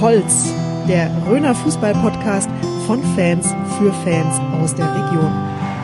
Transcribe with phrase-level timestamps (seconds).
[0.00, 0.52] Holz,
[0.86, 2.50] der Röner Fußball-Podcast
[2.86, 5.32] von Fans für Fans aus der Region.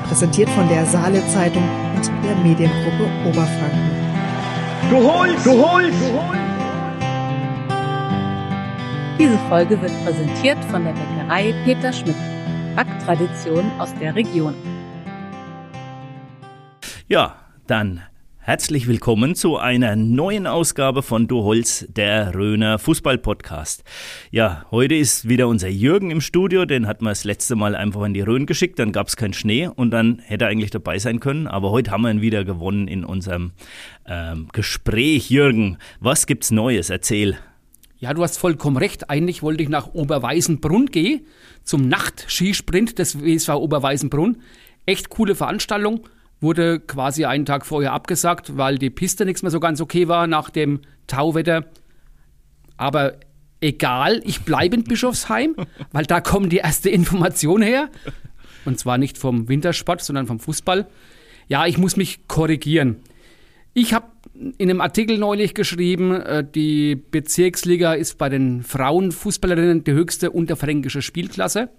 [0.06, 1.62] Präsentiert von der Saale Zeitung
[1.96, 3.90] und der Mediengruppe Oberfranken.
[4.90, 6.42] Du holst, du holst, du holst.
[9.18, 12.16] Diese Folge wird präsentiert von der Bäckerei Peter Schmidt.
[12.76, 14.54] Backtradition aus der Region.
[17.08, 18.02] Ja, dann
[18.44, 23.84] herzlich willkommen zu einer neuen Ausgabe von Du Holz, der Röner Fußball-Podcast.
[24.32, 28.02] Ja, heute ist wieder unser Jürgen im Studio, den hat man das letzte Mal einfach
[28.02, 30.98] in die Rhön geschickt, dann gab es keinen Schnee und dann hätte er eigentlich dabei
[30.98, 33.52] sein können, aber heute haben wir ihn wieder gewonnen in unserem
[34.06, 35.30] ähm, Gespräch.
[35.30, 36.90] Jürgen, was gibt's Neues?
[36.90, 37.38] Erzähl.
[38.00, 39.08] Ja, du hast vollkommen recht.
[39.08, 41.26] Eigentlich wollte ich nach Oberweißenbrunn gehen,
[41.62, 44.42] zum Nachtskisprint des WSV Oberweißenbrunn.
[44.84, 46.00] Echt coole Veranstaltung.
[46.42, 50.26] Wurde quasi einen Tag vorher abgesagt, weil die Piste nichts mehr so ganz okay war
[50.26, 51.64] nach dem Tauwetter.
[52.76, 53.14] Aber
[53.60, 55.56] egal, ich bleibe in Bischofsheim,
[55.92, 57.88] weil da kommen die erste Information her.
[58.64, 60.86] Und zwar nicht vom Wintersport, sondern vom Fußball.
[61.48, 62.96] Ja, ich muss mich korrigieren.
[63.74, 69.92] Ich habe in einem Artikel neulich geschrieben, äh, die Bezirksliga ist bei den Frauenfußballerinnen die
[69.92, 71.70] höchste unterfränkische Spielklasse.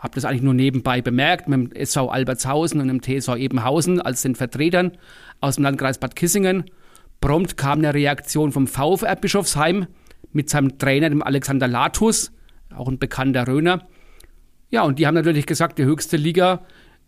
[0.00, 4.22] Habe das eigentlich nur nebenbei bemerkt mit dem SV Albertshausen und dem TSV Ebenhausen als
[4.22, 4.92] den Vertretern
[5.40, 6.64] aus dem Landkreis Bad Kissingen.
[7.20, 9.86] Prompt kam eine Reaktion vom VfR Bischofsheim
[10.32, 12.32] mit seinem Trainer, dem Alexander Latus,
[12.74, 13.86] auch ein bekannter Röner.
[14.70, 16.64] Ja, und die haben natürlich gesagt, die höchste Liga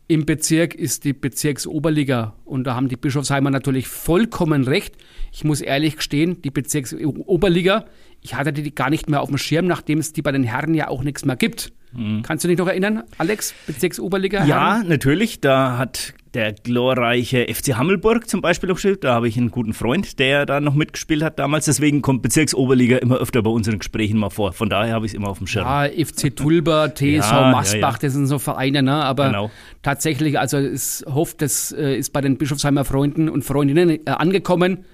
[0.09, 2.35] im Bezirk ist die Bezirksoberliga.
[2.45, 4.97] Und da haben die Bischofsheimer natürlich vollkommen recht.
[5.33, 7.87] Ich muss ehrlich gestehen, die Bezirksoberliga,
[8.23, 10.75] ich hatte die gar nicht mehr auf dem Schirm, nachdem es die bei den Herren
[10.75, 11.73] ja auch nichts mehr gibt.
[11.93, 12.23] Mhm.
[12.23, 14.45] Kannst du dich noch erinnern, Alex, Bezirksoberliga?
[14.45, 14.89] Ja, Herren?
[14.89, 15.41] natürlich.
[15.41, 19.05] Da hat der glorreiche FC Hammelburg zum Beispiel noch gespielt.
[19.05, 21.67] Da habe ich einen guten Freund, der da noch mitgespielt hat damals.
[21.67, 24.53] Deswegen kommt Bezirksoberliga immer öfter bei unseren Gesprächen mal vor.
[24.53, 25.67] Von daher habe ich es immer auf dem Schirm.
[25.67, 28.95] Ja, FC Tulba, TSV ja, Masbach, ja, das sind so Vereine, ne?
[28.95, 29.51] aber genau.
[29.83, 34.85] tatsächlich, also es hofft, das äh, ist bei den Bischofsheimer Freunden und Freundinnen äh, angekommen.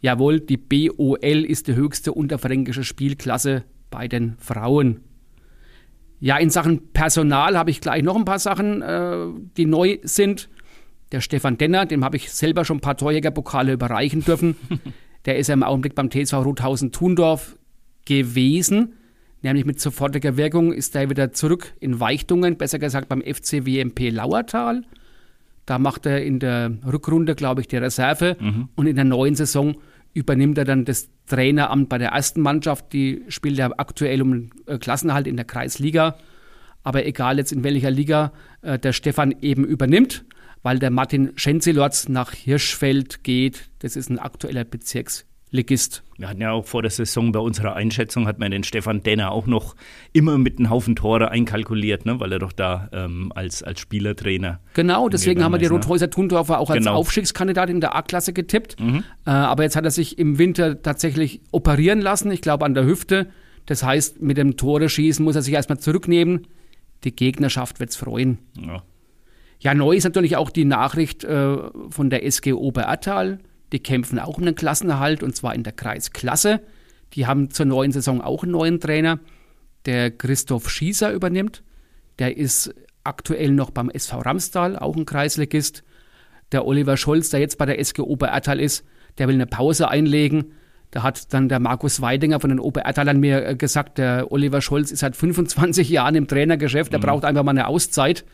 [0.00, 5.00] Jawohl, die BOL ist die höchste unterfränkische Spielklasse bei den Frauen.
[6.20, 9.26] Ja, in Sachen Personal habe ich gleich noch ein paar Sachen, äh,
[9.56, 10.48] die neu sind.
[11.12, 14.56] Der Stefan Denner, dem habe ich selber schon ein paar Torjägerpokale überreichen dürfen.
[15.26, 17.56] Der ist ja im Augenblick beim TSV Rothausen-Thundorf
[18.04, 18.94] gewesen.
[19.42, 24.10] Nämlich mit sofortiger Wirkung ist er wieder zurück in Weichtungen, besser gesagt beim FC WMP
[24.10, 24.84] Lauertal.
[25.66, 28.36] Da macht er in der Rückrunde, glaube ich, die Reserve.
[28.40, 28.68] Mhm.
[28.74, 29.76] Und in der neuen Saison
[30.14, 32.92] übernimmt er dann das Traineramt bei der ersten Mannschaft.
[32.92, 36.16] Die spielt ja aktuell um äh, Klassenhalt in der Kreisliga.
[36.84, 38.32] Aber egal jetzt in welcher Liga
[38.62, 40.24] äh, der Stefan eben übernimmt,
[40.62, 43.68] weil der Martin Schenzilorz nach Hirschfeld geht.
[43.80, 46.02] Das ist ein aktueller Bezirks Ligist.
[46.18, 49.30] Wir hatten ja auch vor der Saison bei unserer Einschätzung, hat man den Stefan Denner
[49.30, 49.76] auch noch
[50.12, 52.18] immer mit einem Haufen Tore einkalkuliert, ne?
[52.18, 54.60] weil er doch da ähm, als, als Spielertrainer.
[54.74, 55.72] Genau, deswegen haben wir die ne?
[55.72, 56.96] Rothäuser Thundorfer auch als genau.
[56.96, 58.80] Aufstiegskandidat in der A-Klasse getippt.
[58.80, 59.04] Mhm.
[59.24, 62.84] Äh, aber jetzt hat er sich im Winter tatsächlich operieren lassen, ich glaube an der
[62.84, 63.28] Hüfte.
[63.66, 66.46] Das heißt, mit dem Tore schießen muss er sich erstmal zurücknehmen.
[67.04, 68.38] Die Gegnerschaft wird es freuen.
[68.58, 68.82] Ja.
[69.60, 69.74] ja.
[69.74, 71.56] neu ist natürlich auch die Nachricht äh,
[71.90, 73.38] von der SG Oberertal
[73.72, 76.60] die kämpfen auch um den Klassenerhalt und zwar in der Kreisklasse.
[77.14, 79.18] Die haben zur neuen Saison auch einen neuen Trainer,
[79.86, 81.62] der Christoph Schießer übernimmt.
[82.18, 85.84] Der ist aktuell noch beim SV Ramstal, auch ein Kreisligist.
[86.52, 88.84] Der Oliver Scholz, der jetzt bei der SG Oberertal ist,
[89.18, 90.52] der will eine Pause einlegen.
[90.90, 94.92] Da hat dann der Markus Weidinger von den Oberertalern mir äh, gesagt, der Oliver Scholz
[94.92, 97.04] ist seit 25 Jahren im Trainergeschäft, der mhm.
[97.04, 98.24] braucht einfach mal eine Auszeit.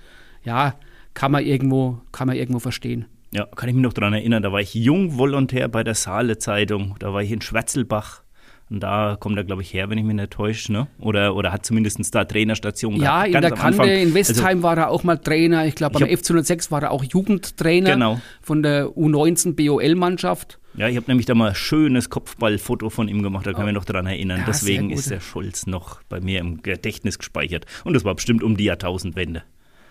[0.44, 0.74] Ja,
[1.14, 3.06] kann man irgendwo, kann man irgendwo verstehen.
[3.32, 6.96] Ja, kann ich mich noch daran erinnern, da war ich Jungvolontär bei der Saale Zeitung,
[6.98, 8.22] da war ich in Schwetzelbach.
[8.68, 10.86] Und da kommt er, glaube ich, her, wenn ich mich nicht täusche, ne?
[10.98, 13.28] Oder, oder hat zumindest da Trainerstation ja, gehabt.
[13.28, 15.66] Ja, in der Kante, in Westheim also, war er auch mal Trainer.
[15.66, 18.20] Ich glaube, beim F206 war er auch Jugendtrainer genau.
[18.40, 20.58] von der U19 BOL-Mannschaft.
[20.74, 23.66] Ja, ich habe nämlich da mal ein schönes Kopfballfoto von ihm gemacht, da kann ich
[23.66, 24.38] mich noch daran erinnern.
[24.38, 27.66] Ja, Deswegen ist der Schulz noch bei mir im Gedächtnis gespeichert.
[27.84, 29.42] Und das war bestimmt um die Jahrtausendwende.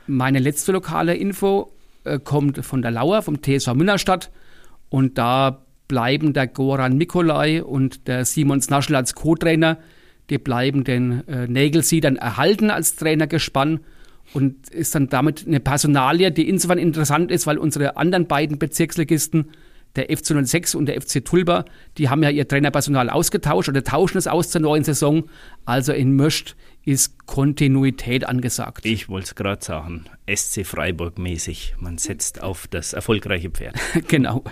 [0.07, 1.71] Meine letzte lokale Info
[2.03, 4.31] äh, kommt von der Lauer, vom TSV Münnerstadt.
[4.89, 9.77] Und da bleiben der Goran Mikolai und der Simon Snaschel als Co-Trainer.
[10.29, 13.81] Die bleiben den äh, Nägelsee dann erhalten als Trainergespann
[14.33, 19.51] und ist dann damit eine Personalie, die insofern interessant ist, weil unsere anderen beiden Bezirksligisten,
[19.97, 21.65] der FC 06 und der FC Tulba,
[21.97, 25.25] die haben ja ihr Trainerpersonal ausgetauscht oder tauschen es aus zur neuen Saison.
[25.65, 28.85] Also in Möscht ist Kontinuität angesagt.
[28.85, 31.75] Ich wollte es gerade sagen, SC Freiburg mäßig.
[31.79, 33.75] Man setzt auf das erfolgreiche Pferd.
[34.07, 34.43] genau.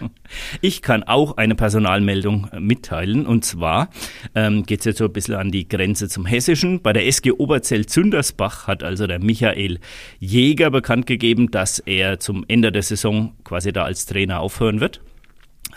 [0.61, 3.89] Ich kann auch eine Personalmeldung äh, mitteilen und zwar
[4.35, 6.81] ähm, geht es jetzt so ein bisschen an die Grenze zum Hessischen.
[6.81, 9.79] Bei der SG Oberzell-Zündersbach hat also der Michael
[10.19, 15.01] Jäger bekannt gegeben, dass er zum Ende der Saison quasi da als Trainer aufhören wird.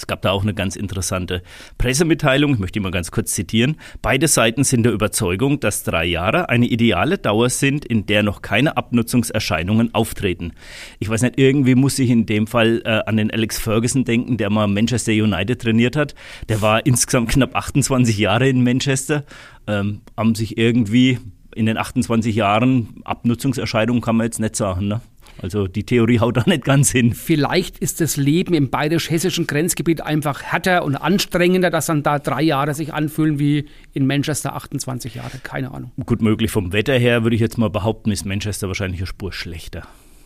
[0.02, 1.44] Es gab da auch eine ganz interessante
[1.78, 3.76] Pressemitteilung, ich möchte die mal ganz kurz zitieren.
[4.02, 8.42] Beide Seiten sind der Überzeugung, dass drei Jahre eine ideale Dauer sind, in der noch
[8.42, 10.54] keine Abnutzungserscheinungen auftreten.
[10.98, 14.38] Ich weiß nicht, irgendwie muss ich in dem Fall äh, an den Alex Ferguson denken,
[14.38, 16.16] der mal Manchester United trainiert hat.
[16.48, 19.24] Der war insgesamt knapp 28 Jahre in Manchester,
[19.68, 21.20] ähm, haben sich irgendwie
[21.54, 25.00] in den 28 Jahren Abnutzungserscheinungen kann man jetzt nicht sagen, ne?
[25.40, 27.14] Also die Theorie haut da nicht ganz hin.
[27.14, 32.42] Vielleicht ist das Leben im bayerisch-hessischen Grenzgebiet einfach härter und anstrengender, dass dann da drei
[32.42, 35.38] Jahre sich anfühlen wie in Manchester 28 Jahre.
[35.42, 35.90] Keine Ahnung.
[36.06, 36.50] Gut möglich.
[36.50, 39.82] Vom Wetter her würde ich jetzt mal behaupten, ist Manchester wahrscheinlich eine Spur schlechter.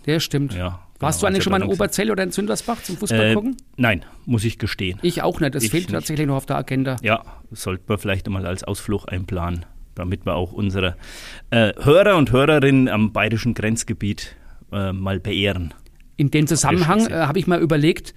[0.07, 0.55] Der stimmt.
[0.55, 3.35] Ja, Warst genau, du eigentlich schon mal in Oberzell oder in Zündersbach zum Fußball Äh,
[3.35, 3.57] gucken?
[3.77, 4.99] nein, muss ich gestehen.
[5.03, 5.55] Ich auch nicht.
[5.55, 5.93] Das ich fehlt nicht.
[5.95, 6.97] tatsächlich noch auf der Agenda.
[7.03, 9.67] Ja, sollte man vielleicht einmal als Ausflug einplanen,
[9.97, 10.97] damit wir auch unsere
[11.51, 14.37] äh, Hörer und Hörerinnen am bayerischen Grenzgebiet
[14.73, 15.75] äh, mal beehren.
[16.17, 18.15] In dem Zusammenhang äh, habe ich mal überlegt,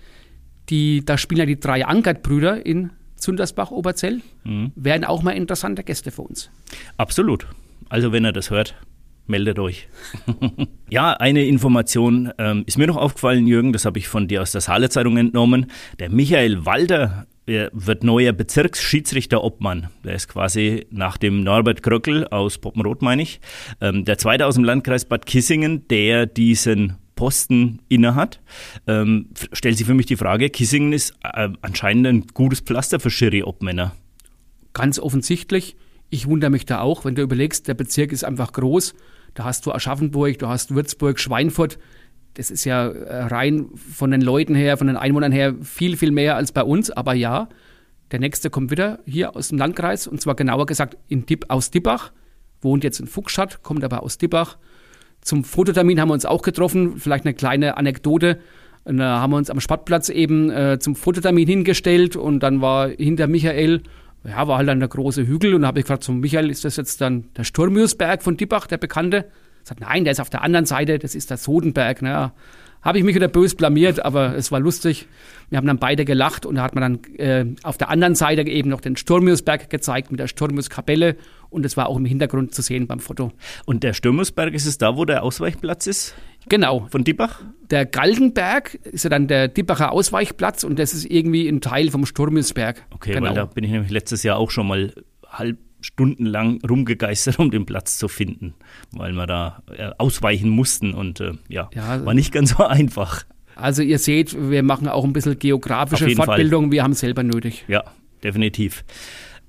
[0.69, 4.71] die, da spielen ja die drei Ankert-Brüder in Zündersbach-Oberzell, Mhm.
[4.75, 6.49] wären auch mal interessante Gäste für uns.
[6.97, 7.47] Absolut.
[7.89, 8.75] Also wenn ihr das hört,
[9.27, 9.87] meldet euch.
[10.89, 14.51] ja, eine Information ähm, ist mir noch aufgefallen, Jürgen, das habe ich von dir aus
[14.51, 15.67] der Saale-Zeitung entnommen.
[15.99, 19.89] Der Michael Walder er wird neuer Bezirksschiedsrichter-Obmann.
[20.03, 23.41] Der ist quasi nach dem Norbert Kröckel aus Poppenrot, meine ich,
[23.81, 28.39] ähm, der zweite aus dem Landkreis Bad Kissingen, der diesen Posten innehat.
[28.87, 33.09] Ähm, stellt sich für mich die Frage, Kissingen ist äh, anscheinend ein gutes Pflaster für
[33.09, 33.93] Schiri-Obmänner.
[34.73, 35.75] Ganz offensichtlich.
[36.09, 38.93] Ich wundere mich da auch, wenn du überlegst, der Bezirk ist einfach groß.
[39.33, 41.77] Da hast du Aschaffenburg, du hast Würzburg, Schweinfurt.
[42.39, 46.11] Das ist ja äh, rein von den Leuten her, von den Einwohnern her viel, viel
[46.11, 46.89] mehr als bei uns.
[46.89, 47.49] Aber ja,
[48.11, 51.69] der nächste kommt wieder hier aus dem Landkreis und zwar genauer gesagt in Dipp, aus
[51.69, 52.13] Dippach.
[52.61, 54.57] Wohnt jetzt in Fuchsstadt, kommt aber aus Dippach.
[55.19, 56.97] Zum Fototermin haben wir uns auch getroffen.
[56.97, 58.39] Vielleicht eine kleine Anekdote.
[58.85, 63.27] Da haben wir uns am Sportplatz eben äh, zum Fototermin hingestellt und dann war hinter
[63.27, 63.83] Michael,
[64.23, 66.63] ja, war halt dann der große Hügel und da habe ich gefragt, zum Michael, ist
[66.63, 69.25] das jetzt dann der Sturmiusberg von Dippach, der Bekannte?
[69.69, 72.01] Sagt, nein, der ist auf der anderen Seite, das ist der Sodenberg.
[72.01, 72.33] Naja,
[72.81, 75.07] habe ich mich wieder bös blamiert, aber es war lustig.
[75.49, 78.41] Wir haben dann beide gelacht und da hat man dann äh, auf der anderen Seite
[78.43, 81.15] eben noch den Sturmiusberg gezeigt mit der Sturmiuskapelle
[81.49, 83.31] und das war auch im Hintergrund zu sehen beim Foto.
[83.65, 86.15] Und der Stürmusberg ist es da, wo der Ausweichplatz ist
[86.47, 87.41] Genau, von Diebach?
[87.69, 92.05] der Galgenberg ist ja dann der Dippacher Ausweichplatz und das ist irgendwie ein Teil vom
[92.05, 92.83] Sturmiusberg.
[92.91, 93.27] Okay, genau.
[93.27, 94.93] weil da bin ich nämlich letztes Jahr auch schon mal
[95.27, 98.53] halb stundenlang rumgegeistert, um den Platz zu finden,
[98.91, 102.05] weil wir da äh, ausweichen mussten und äh, ja, Ja.
[102.05, 103.23] war nicht ganz so einfach.
[103.55, 106.25] Also ihr seht, wir machen auch ein bisschen geografische jeden Fall.
[106.27, 107.65] Fortbildung, wir haben es selber nötig.
[107.67, 107.83] Ja,
[108.23, 108.83] definitiv.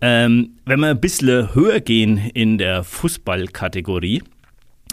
[0.00, 4.22] Ähm, wenn wir ein bisschen höher gehen in der Fußballkategorie,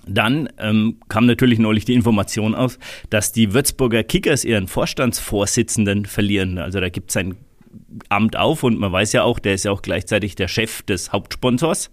[0.06, 2.78] dann ähm, kam natürlich neulich die Information aus,
[3.10, 6.57] dass die Würzburger Kickers ihren Vorstandsvorsitzenden verlieren.
[6.57, 7.36] Also da gibt es ein
[8.09, 11.11] Amt auf und man weiß ja auch, der ist ja auch gleichzeitig der Chef des
[11.11, 11.91] Hauptsponsors.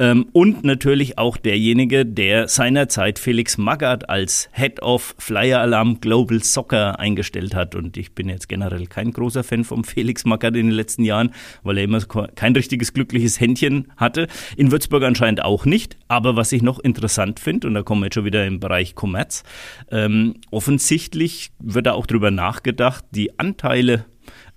[0.00, 6.42] Ähm, und natürlich auch derjenige, der seinerzeit Felix Magath als Head of Flyer Alarm Global
[6.42, 7.74] Soccer eingestellt hat.
[7.74, 11.34] Und ich bin jetzt generell kein großer Fan vom Felix Magath in den letzten Jahren,
[11.62, 14.26] weil er immer kein richtiges glückliches Händchen hatte.
[14.56, 15.98] In Würzburg anscheinend auch nicht.
[16.08, 18.94] Aber was ich noch interessant finde, und da kommen wir jetzt schon wieder im Bereich
[18.94, 19.44] Kommerz,
[19.90, 24.06] ähm, offensichtlich wird da auch drüber nachgedacht, die Anteile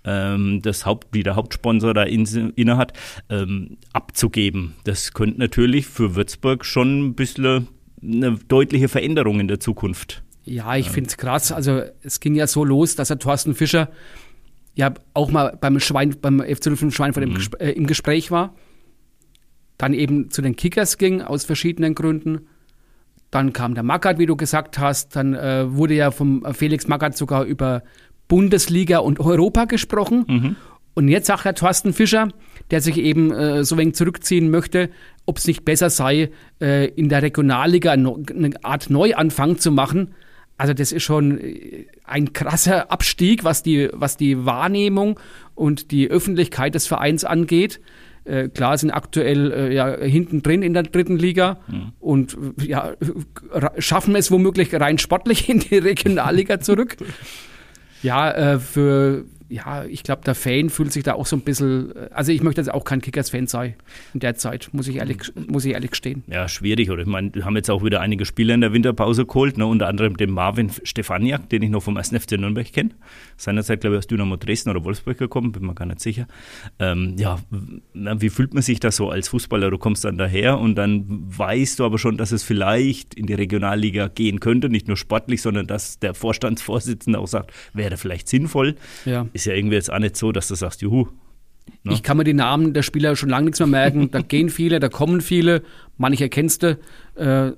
[0.05, 2.93] ähm, das Haupt, die der Hauptsponsor da in, inne hat,
[3.29, 4.73] ähm, abzugeben.
[4.83, 7.67] Das könnte natürlich für Würzburg schon ein bisschen
[8.01, 10.23] eine deutliche Veränderung in der Zukunft.
[10.45, 11.51] Ja, ich finde es krass.
[11.53, 13.89] Also es ging ja so los, dass der Thorsten Fischer
[14.75, 18.53] ja auch mal beim Schwein, beim FC 05 Schweinfurt im, Gesp- äh, im Gespräch war.
[19.77, 22.47] Dann eben zu den Kickers ging, aus verschiedenen Gründen.
[23.31, 25.15] Dann kam der Magath, wie du gesagt hast.
[25.15, 27.83] Dann äh, wurde ja vom Felix Magath sogar über
[28.27, 30.55] Bundesliga und Europa gesprochen.
[30.93, 32.29] Und jetzt sagt der Thorsten Fischer,
[32.71, 34.89] der sich eben äh, so wenig zurückziehen möchte,
[35.25, 36.29] ob es nicht besser sei,
[36.61, 40.13] äh, in der Regionalliga eine Art Neuanfang zu machen.
[40.57, 45.19] Also das ist schon äh, ein krasser Abstieg, was die, was die Wahrnehmung
[45.55, 47.79] und die Öffentlichkeit des Vereins angeht.
[48.25, 51.59] Äh, klar sind aktuell äh, ja, hinten drin in der dritten Liga
[51.99, 52.93] und äh, ja,
[53.79, 56.97] schaffen es womöglich rein sportlich in die Regionalliga zurück.
[58.03, 61.93] Ja, äh, für ja, ich glaube, der Fan fühlt sich da auch so ein bisschen,
[62.11, 63.75] also ich möchte jetzt auch kein Kickers-Fan sein
[64.15, 66.23] in der Zeit, muss ich ehrlich, muss ich ehrlich gestehen.
[66.25, 66.89] Ja, schwierig.
[66.89, 69.67] Oder ich meine, wir haben jetzt auch wieder einige Spieler in der Winterpause geholt, ne,
[69.67, 72.09] unter anderem den Marvin Stefaniak, den ich noch vom 1.
[72.09, 72.91] FC Nürnberg kenne.
[73.43, 76.27] Seinerzeit, glaube ich, aus Dynamo Dresden oder Wolfsburg gekommen, bin mir gar nicht sicher.
[76.79, 77.39] Ähm, ja,
[77.93, 79.69] wie fühlt man sich da so als Fußballer?
[79.69, 83.33] Du kommst dann daher und dann weißt du aber schon, dass es vielleicht in die
[83.33, 88.75] Regionalliga gehen könnte, nicht nur sportlich, sondern dass der Vorstandsvorsitzende auch sagt, wäre vielleicht sinnvoll.
[89.05, 89.27] Ja.
[89.33, 91.07] Ist ja irgendwie jetzt auch nicht so, dass du sagst, juhu,
[91.83, 91.93] Ne?
[91.93, 94.11] Ich kann mir die Namen der Spieler schon lange nichts mehr merken.
[94.11, 95.63] Da gehen viele, da kommen viele,
[95.97, 96.77] manche erkennst du
[97.15, 97.51] äh,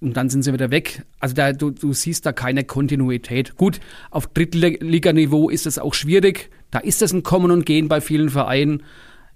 [0.00, 1.04] und dann sind sie wieder weg.
[1.20, 3.56] Also da, du, du siehst da keine Kontinuität.
[3.56, 6.50] Gut, auf Drittliganiveau ist es auch schwierig.
[6.70, 8.82] Da ist es ein Kommen und Gehen bei vielen Vereinen.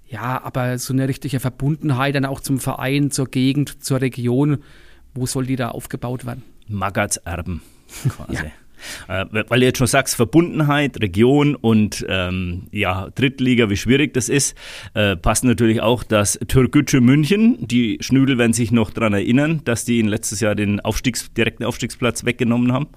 [0.07, 4.59] Ja, aber so eine richtige Verbundenheit dann auch zum Verein, zur Gegend, zur Region,
[5.14, 6.43] wo soll die da aufgebaut werden?
[6.67, 7.62] Magats Erben
[8.09, 8.35] quasi.
[8.35, 8.45] ja.
[9.09, 14.29] Äh, weil du jetzt schon sagst, Verbundenheit, Region und ähm, ja, Drittliga, wie schwierig das
[14.29, 14.57] ist,
[14.95, 17.59] äh, passt natürlich auch das Türkgücü München.
[17.61, 21.65] Die Schnüdel werden sich noch daran erinnern, dass die in letztes Jahr den Aufstiegs-, direkten
[21.65, 22.89] Aufstiegsplatz weggenommen haben.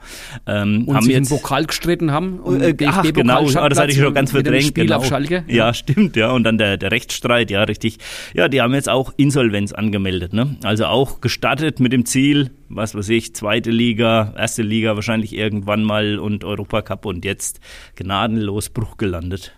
[0.48, 2.40] Ähm, und haben sich jetzt, im Pokal gestritten haben.
[2.40, 4.66] Um äh, ach, genau, ah, das hatte ich schon ganz verdrängt.
[4.66, 4.98] Spiel genau.
[4.98, 5.44] auf Schalke.
[5.48, 5.68] Ja.
[5.68, 6.32] ja, stimmt, ja.
[6.32, 7.98] Und dann der, der Rechtsstreit, ja, richtig.
[8.34, 10.34] Ja, die haben jetzt auch Insolvenz angemeldet.
[10.34, 10.58] Ne?
[10.64, 15.84] Also auch gestartet mit dem Ziel, was weiß ich, zweite Liga, erste Liga wahrscheinlich irgendwann
[15.84, 17.60] mal und Europacup und jetzt
[17.96, 19.54] gnadenlos Bruch gelandet.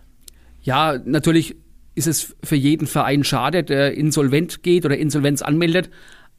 [0.61, 1.55] Ja, natürlich
[1.95, 5.89] ist es für jeden Verein schade, der insolvent geht oder Insolvenz anmeldet.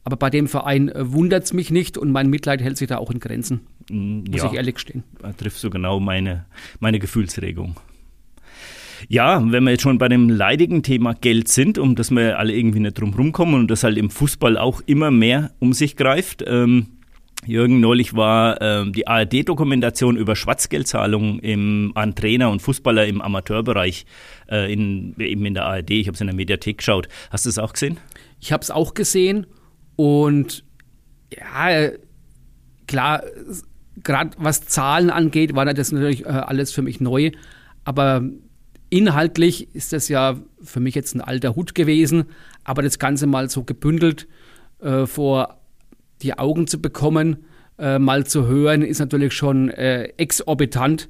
[0.03, 3.11] Aber bei dem Verein wundert es mich nicht und mein Mitleid hält sich da auch
[3.11, 3.67] in Grenzen.
[3.89, 5.03] Mm, muss ja, ich ehrlich gestehen.
[5.19, 6.45] Da triffst du genau meine,
[6.79, 7.75] meine Gefühlsregung.
[9.07, 12.53] Ja, wenn wir jetzt schon bei dem leidigen Thema Geld sind, um das wir alle
[12.53, 16.43] irgendwie nicht drum rumkommen und das halt im Fußball auch immer mehr um sich greift.
[16.45, 16.87] Ähm,
[17.45, 24.05] Jürgen, neulich war ähm, die ARD-Dokumentation über Schwarzgeldzahlungen im, an Trainer und Fußballer im Amateurbereich
[24.49, 25.91] äh, in, eben in der ARD.
[25.91, 27.07] Ich habe es in der Mediathek geschaut.
[27.29, 27.97] Hast du es auch gesehen?
[28.39, 29.45] Ich habe es auch gesehen
[29.95, 30.65] und
[31.31, 31.89] ja,
[32.87, 33.23] klar,
[34.03, 37.31] gerade was Zahlen angeht, war das natürlich äh, alles für mich neu.
[37.83, 38.23] Aber
[38.89, 42.25] Inhaltlich ist das ja für mich jetzt ein alter Hut gewesen,
[42.63, 44.27] aber das Ganze mal so gebündelt
[44.81, 45.59] äh, vor
[46.21, 47.45] die Augen zu bekommen,
[47.77, 51.09] äh, mal zu hören, ist natürlich schon äh, exorbitant.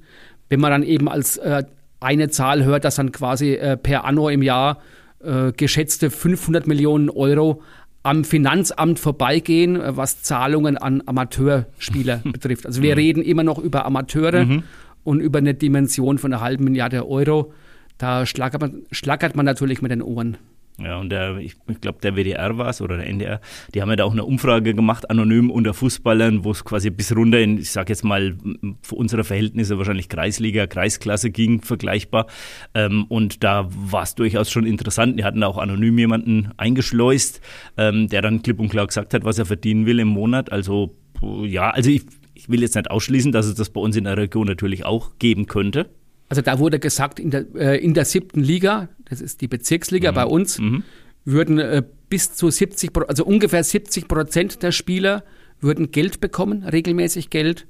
[0.50, 1.64] Wenn man dann eben als äh,
[2.00, 4.82] eine Zahl hört, dass dann quasi äh, per Anno im Jahr
[5.20, 7.62] äh, geschätzte 500 Millionen Euro
[8.04, 12.66] am Finanzamt vorbeigehen, was Zahlungen an Amateurspieler betrifft.
[12.66, 13.00] Also wir mhm.
[13.00, 14.64] reden immer noch über Amateure mhm.
[15.04, 17.54] und über eine Dimension von einer halben Milliarde Euro
[17.98, 20.38] da schlackert man, schlackert man natürlich mit den Ohren.
[20.80, 23.42] Ja, und der, ich, ich glaube, der WDR war es oder der NDR,
[23.74, 27.16] die haben ja da auch eine Umfrage gemacht, anonym unter Fußballern, wo es quasi bis
[27.16, 28.36] runter in, ich sage jetzt mal,
[28.84, 32.28] für unsere Verhältnisse wahrscheinlich Kreisliga, Kreisklasse ging, vergleichbar.
[32.76, 35.18] Ähm, und da war es durchaus schon interessant.
[35.18, 37.42] Die hatten auch anonym jemanden eingeschleust,
[37.78, 40.52] ähm, der dann klipp und klar gesagt hat, was er verdienen will im Monat.
[40.52, 40.96] Also,
[41.44, 42.04] ja, also ich,
[42.36, 45.18] ich will jetzt nicht ausschließen, dass es das bei uns in der Region natürlich auch
[45.18, 45.90] geben könnte.
[46.30, 50.12] Also da wurde gesagt, in der, äh, in der siebten Liga, das ist die Bezirksliga
[50.12, 50.16] mhm.
[50.16, 50.84] bei uns, mhm.
[51.24, 55.24] würden äh, bis zu 70, also ungefähr 70 Prozent der Spieler
[55.60, 57.68] würden Geld bekommen, regelmäßig Geld.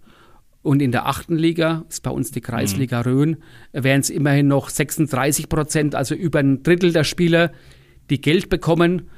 [0.62, 3.04] Und in der achten Liga, ist bei uns die Kreisliga mhm.
[3.04, 3.38] Rhön,
[3.72, 7.54] wären es immerhin noch 36 Prozent, also über ein Drittel der Spieler,
[8.10, 9.10] die Geld bekommen.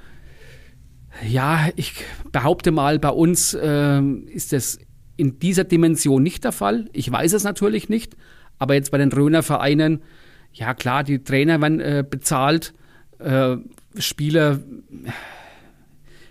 [1.28, 1.94] Ja, ich
[2.32, 4.80] behaupte mal, bei uns äh, ist das
[5.18, 6.88] in dieser Dimension nicht der Fall.
[6.94, 8.16] Ich weiß es natürlich nicht,
[8.60, 10.04] aber jetzt bei den Röner Vereinen,
[10.54, 12.74] ja klar, die Trainer werden äh, bezahlt,
[13.20, 13.58] äh,
[13.98, 14.60] Spieler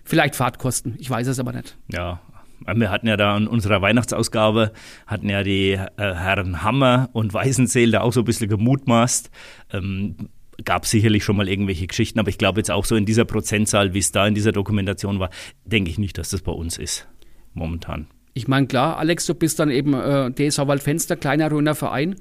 [0.04, 1.76] vielleicht Fahrtkosten, ich weiß es aber nicht.
[1.92, 2.20] Ja,
[2.66, 4.72] wir hatten ja da in unserer Weihnachtsausgabe,
[5.06, 9.30] hatten ja die äh, Herren Hammer und Weißenseel da auch so ein bisschen gemutmaßt.
[9.72, 10.16] Ähm,
[10.64, 13.94] gab sicherlich schon mal irgendwelche Geschichten, aber ich glaube jetzt auch so in dieser Prozentzahl,
[13.94, 15.30] wie es da in dieser Dokumentation war,
[15.64, 17.06] denke ich nicht, dass das bei uns ist.
[17.54, 18.08] Momentan.
[18.38, 22.14] Ich meine, klar, Alex, du bist dann eben äh, DSV Waldfenster, kleiner Röner Verein.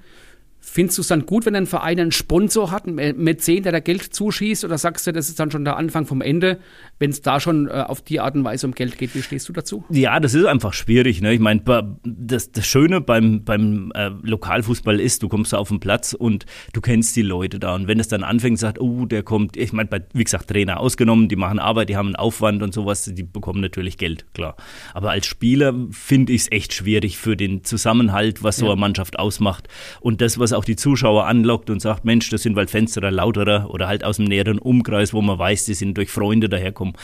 [0.69, 3.79] Findest du es dann gut, wenn ein Verein einen Sponsor hat, einen Mäzen, der da
[3.79, 4.65] Geld zuschießt?
[4.65, 6.59] Oder sagst du, das ist dann schon der Anfang vom Ende,
[6.99, 9.13] wenn es da schon äh, auf die Art und Weise um Geld geht?
[9.13, 9.85] Wie stehst du dazu?
[9.89, 11.21] Ja, das ist einfach schwierig.
[11.21, 11.33] Ne?
[11.33, 11.61] Ich meine,
[12.03, 16.45] das, das Schöne beim, beim äh, Lokalfußball ist, du kommst da auf den Platz und
[16.73, 17.75] du kennst die Leute da.
[17.75, 21.29] Und wenn es dann anfängt, sagt, oh, der kommt, ich meine, wie gesagt, Trainer ausgenommen,
[21.29, 24.55] die machen Arbeit, die haben einen Aufwand und sowas, die bekommen natürlich Geld, klar.
[24.93, 28.71] Aber als Spieler finde ich es echt schwierig für den Zusammenhalt, was so ja.
[28.71, 29.67] eine Mannschaft ausmacht.
[30.01, 32.99] Und das, was was auch die Zuschauer anlockt und sagt, Mensch, das sind halt Fenster
[32.99, 36.49] oder lauterer oder halt aus dem näheren Umkreis, wo man weiß, die sind durch Freunde
[36.49, 36.95] daherkommen,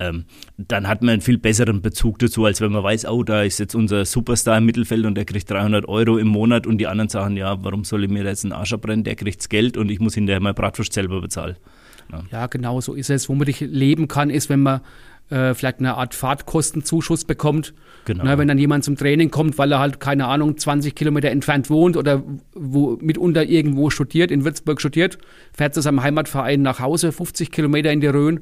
[0.00, 0.24] ähm,
[0.56, 3.58] dann hat man einen viel besseren Bezug dazu, als wenn man weiß, oh, da ist
[3.58, 7.08] jetzt unser Superstar im Mittelfeld und der kriegt 300 Euro im Monat und die anderen
[7.08, 10.00] sagen, ja, warum soll ich mir jetzt einen Arsch abbrennen, der kriegt's Geld und ich
[10.00, 11.56] muss hinterher mal Bratwurst selber bezahlen.
[12.10, 12.22] Ja.
[12.30, 13.28] ja, genau so ist es.
[13.28, 14.80] Womit ich leben kann, ist, wenn man
[15.32, 17.72] äh, vielleicht eine Art Fahrtkostenzuschuss bekommt.
[18.04, 18.24] Genau.
[18.24, 21.70] Na, wenn dann jemand zum Training kommt, weil er halt, keine Ahnung, 20 Kilometer entfernt
[21.70, 22.22] wohnt oder
[22.54, 25.18] wo mitunter irgendwo studiert, in Würzburg studiert,
[25.52, 28.40] fährt zu seinem Heimatverein nach Hause, 50 Kilometer in die Rhön,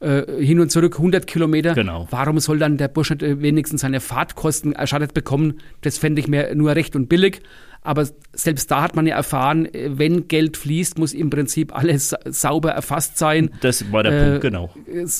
[0.00, 1.74] äh, hin und zurück 100 Kilometer.
[1.74, 2.08] Genau.
[2.10, 5.58] Warum soll dann der Bursche wenigstens seine Fahrtkosten erstattet bekommen?
[5.82, 7.42] Das fände ich mir nur recht und billig.
[7.84, 12.70] Aber selbst da hat man ja erfahren, wenn Geld fließt, muss im Prinzip alles sauber
[12.70, 13.50] erfasst sein.
[13.60, 14.74] Das war der äh, Punkt, genau.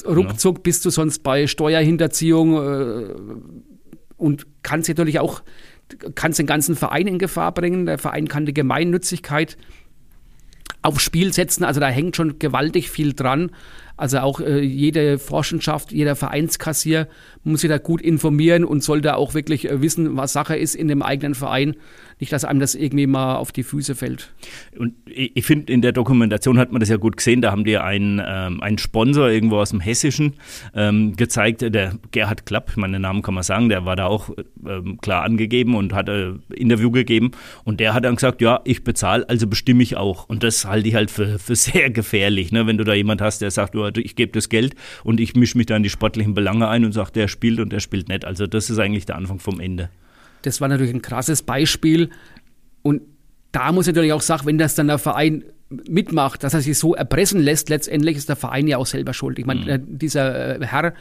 [0.06, 0.62] Ruckzuck genau.
[0.62, 3.14] bist du sonst bei Steuerhinterziehung äh,
[4.16, 5.42] und kannst natürlich auch
[6.14, 7.86] kannst den ganzen Verein in Gefahr bringen.
[7.86, 9.56] Der Verein kann die Gemeinnützigkeit
[10.82, 11.64] aufs Spiel setzen.
[11.64, 13.50] Also da hängt schon gewaltig viel dran.
[13.96, 17.08] Also auch äh, jede Forschenschaft, jeder Vereinskassier
[17.44, 20.88] muss sich da gut informieren und sollte auch wirklich äh, wissen, was Sache ist in
[20.88, 21.76] dem eigenen Verein.
[22.22, 24.32] Nicht, dass einem das irgendwie mal auf die Füße fällt.
[24.78, 27.42] Und ich, finde, in der Dokumentation hat man das ja gut gesehen.
[27.42, 30.34] Da haben die einen, ähm, einen Sponsor irgendwo aus dem Hessischen
[30.72, 34.30] ähm, gezeigt, der Gerhard Klapp, meinen Namen kann man sagen, der war da auch
[34.64, 37.32] ähm, klar angegeben und hat ein äh, Interview gegeben.
[37.64, 40.28] Und der hat dann gesagt, ja, ich bezahle, also bestimme ich auch.
[40.28, 42.68] Und das halte ich halt für, für sehr gefährlich, ne?
[42.68, 45.58] wenn du da jemand hast, der sagt, du, ich gebe das Geld und ich mische
[45.58, 48.24] mich da in die sportlichen Belange ein und sage, der spielt und der spielt nicht.
[48.24, 49.90] Also das ist eigentlich der Anfang vom Ende.
[50.42, 52.10] Das war natürlich ein krasses Beispiel.
[52.82, 53.02] Und
[53.52, 55.44] da muss ich natürlich auch sagen, wenn das dann der Verein
[55.88, 59.38] mitmacht, dass er sich so erpressen lässt, letztendlich ist der Verein ja auch selber schuld.
[59.38, 59.68] Ich meine, mhm.
[59.68, 60.94] Äh, dieser äh, Herr,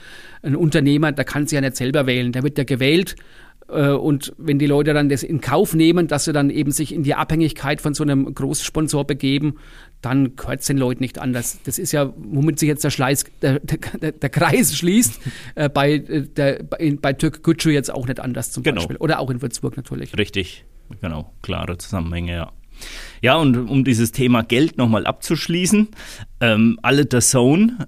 [0.44, 2.32] ein Unternehmer, der kann sich ja nicht selber wählen.
[2.32, 6.26] Der wird ja gewählt äh, und wenn die Leute dann das in Kauf nehmen, dass
[6.26, 9.56] sie dann eben sich in die Abhängigkeit von so einem Großsponsor begeben,
[10.02, 11.60] dann gehört es den Leuten nicht anders.
[11.64, 15.22] Das ist ja, womit sich jetzt der, Schleiß, der, der, der Kreis schließt,
[15.56, 18.78] äh, bei, äh, der, bei, bei Türk Gücü jetzt auch nicht anders zum genau.
[18.78, 18.98] Beispiel.
[18.98, 20.18] Oder auch in Würzburg natürlich.
[20.18, 20.66] Richtig,
[21.02, 22.52] genau, klare Zusammenhänge, ja.
[23.22, 25.90] Ja, und um dieses Thema Geld nochmal abzuschließen,
[26.40, 27.88] ähm, alle der Zone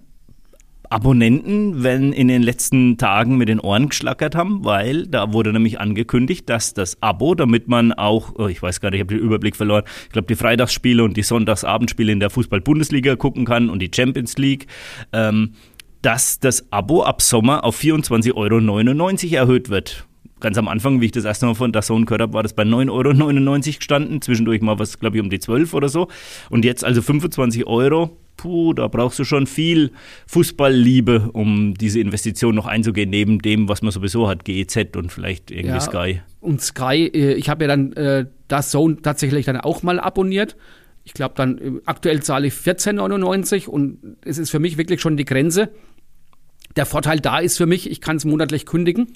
[0.94, 5.80] Abonnenten, wenn in den letzten Tagen mit den Ohren geschlackert haben, weil da wurde nämlich
[5.80, 9.24] angekündigt, dass das Abo, damit man auch, oh, ich weiß gar nicht, ich habe den
[9.24, 13.80] Überblick verloren, ich glaube die Freitagsspiele und die Sonntagsabendspiele in der Fußball-Bundesliga gucken kann und
[13.80, 14.68] die Champions League,
[15.14, 15.54] ähm,
[16.04, 20.06] dass das Abo ab Sommer auf 24,99 Euro erhöht wird
[20.44, 22.54] ganz am Anfang, wie ich das erste Mal von der Sohn gehört habe, war das
[22.54, 24.22] bei 9,99 Euro gestanden.
[24.22, 26.10] Zwischendurch mal was, glaube ich, um die 12 oder so.
[26.52, 28.18] Und jetzt also 25 Euro.
[28.36, 29.92] Puh, da brauchst du schon viel
[30.28, 35.50] Fußballliebe, um diese Investition noch einzugehen, neben dem, was man sowieso hat, GEZ und vielleicht
[35.50, 36.22] irgendwie ja, Sky.
[36.42, 40.58] Und Sky, äh, ich habe ja dann äh, das Zone tatsächlich dann auch mal abonniert.
[41.04, 45.16] Ich glaube dann, äh, aktuell zahle ich 14,99 und es ist für mich wirklich schon
[45.16, 45.70] die Grenze.
[46.76, 49.14] Der Vorteil da ist für mich, ich kann es monatlich kündigen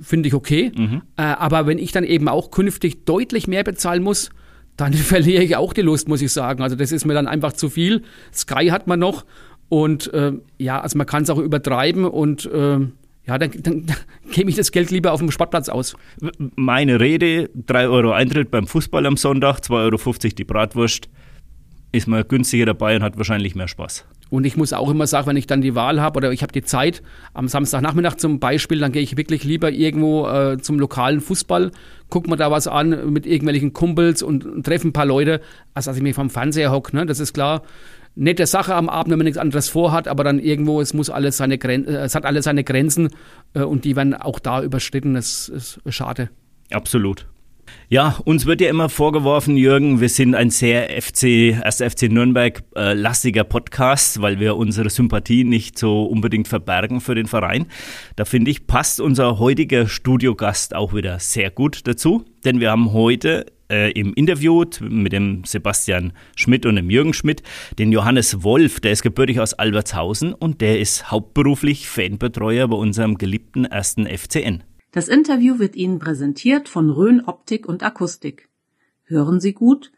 [0.00, 0.72] finde ich okay.
[0.76, 1.02] Mhm.
[1.16, 4.30] Äh, aber wenn ich dann eben auch künftig deutlich mehr bezahlen muss,
[4.76, 6.62] dann verliere ich auch die Lust, muss ich sagen.
[6.62, 8.02] Also das ist mir dann einfach zu viel.
[8.32, 9.24] Sky hat man noch
[9.68, 12.78] und äh, ja, also man kann es auch übertreiben und äh,
[13.26, 13.96] ja, dann, dann, dann
[14.32, 15.96] gebe ich das Geld lieber auf dem Sportplatz aus.
[16.56, 21.08] Meine Rede, 3 Euro Eintritt beim Fußball am Sonntag, 2,50 Euro die Bratwurst,
[21.92, 24.06] ist man günstiger dabei und hat wahrscheinlich mehr Spaß.
[24.30, 26.52] Und ich muss auch immer sagen, wenn ich dann die Wahl habe oder ich habe
[26.52, 27.02] die Zeit,
[27.34, 31.72] am Samstagnachmittag zum Beispiel, dann gehe ich wirklich lieber irgendwo äh, zum lokalen Fußball,
[32.08, 35.40] gucke mir da was an mit irgendwelchen Kumpels und, und treffe ein paar Leute,
[35.74, 36.94] als dass ich mich vom Fernseher hocke.
[36.96, 37.06] Ne?
[37.06, 37.62] Das ist klar.
[38.16, 41.36] Nette Sache am Abend, wenn man nichts anderes vorhat, aber dann irgendwo, es muss alles
[41.36, 43.10] seine Grenzen, äh, es hat alles seine Grenzen
[43.54, 45.14] äh, und die werden auch da überschritten.
[45.14, 46.30] Das ist schade.
[46.70, 47.26] Absolut.
[47.92, 52.62] Ja, uns wird ja immer vorgeworfen, Jürgen, wir sind ein sehr FC, erst FC Nürnberg
[52.76, 57.66] äh, lastiger Podcast, weil wir unsere Sympathie nicht so unbedingt verbergen für den Verein.
[58.14, 62.92] Da finde ich, passt unser heutiger Studiogast auch wieder sehr gut dazu, denn wir haben
[62.92, 67.42] heute äh, im Interview mit dem Sebastian Schmidt und dem Jürgen Schmidt
[67.80, 73.18] den Johannes Wolf, der ist gebürtig aus Albertshausen und der ist hauptberuflich Fanbetreuer bei unserem
[73.18, 74.62] geliebten ersten FCN.
[74.92, 78.48] Das Interview wird Ihnen präsentiert von Rhön Optik und Akustik.
[79.04, 79.92] Hören Sie gut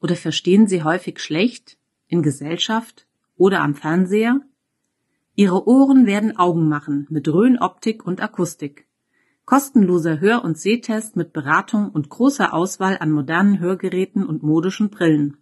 [0.00, 3.06] oder verstehen Sie häufig schlecht in Gesellschaft
[3.36, 4.40] oder am Fernseher?
[5.34, 8.86] Ihre Ohren werden Augen machen mit Rhön Optik und Akustik.
[9.44, 15.36] Kostenloser Hör- und Sehtest mit Beratung und großer Auswahl an modernen Hörgeräten und modischen Brillen.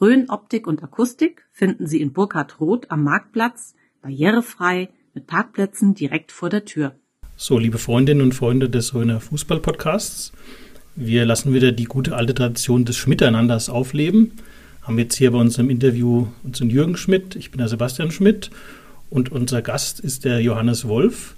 [0.00, 6.32] Rhön Optik und Akustik finden Sie in Burkhard Roth am Marktplatz, barrierefrei, mit Parkplätzen direkt
[6.32, 6.96] vor der Tür.
[7.36, 10.30] So, liebe Freundinnen und Freunde des Röner Fußball-Podcasts,
[10.94, 14.30] Wir lassen wieder die gute alte Tradition des Schmiteinanders aufleben.
[14.82, 18.50] Haben jetzt hier bei uns im Interview unseren Jürgen Schmidt, ich bin der Sebastian Schmidt
[19.10, 21.34] und unser Gast ist der Johannes Wolf.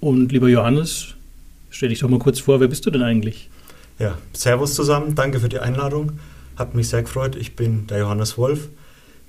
[0.00, 1.14] Und lieber Johannes,
[1.70, 3.48] stell dich doch mal kurz vor, wer bist du denn eigentlich?
[4.00, 6.18] Ja, Servus zusammen, danke für die Einladung.
[6.56, 7.36] Hat mich sehr gefreut.
[7.36, 8.68] Ich bin der Johannes Wolf.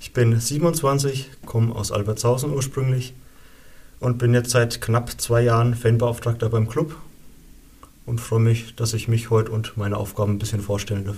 [0.00, 3.14] Ich bin 27, komme aus Albertshausen ursprünglich
[4.02, 6.96] und bin jetzt seit knapp zwei Jahren Fanbeauftragter beim Club
[8.04, 11.16] und freue mich, dass ich mich heute und meine Aufgaben ein bisschen vorstellen darf.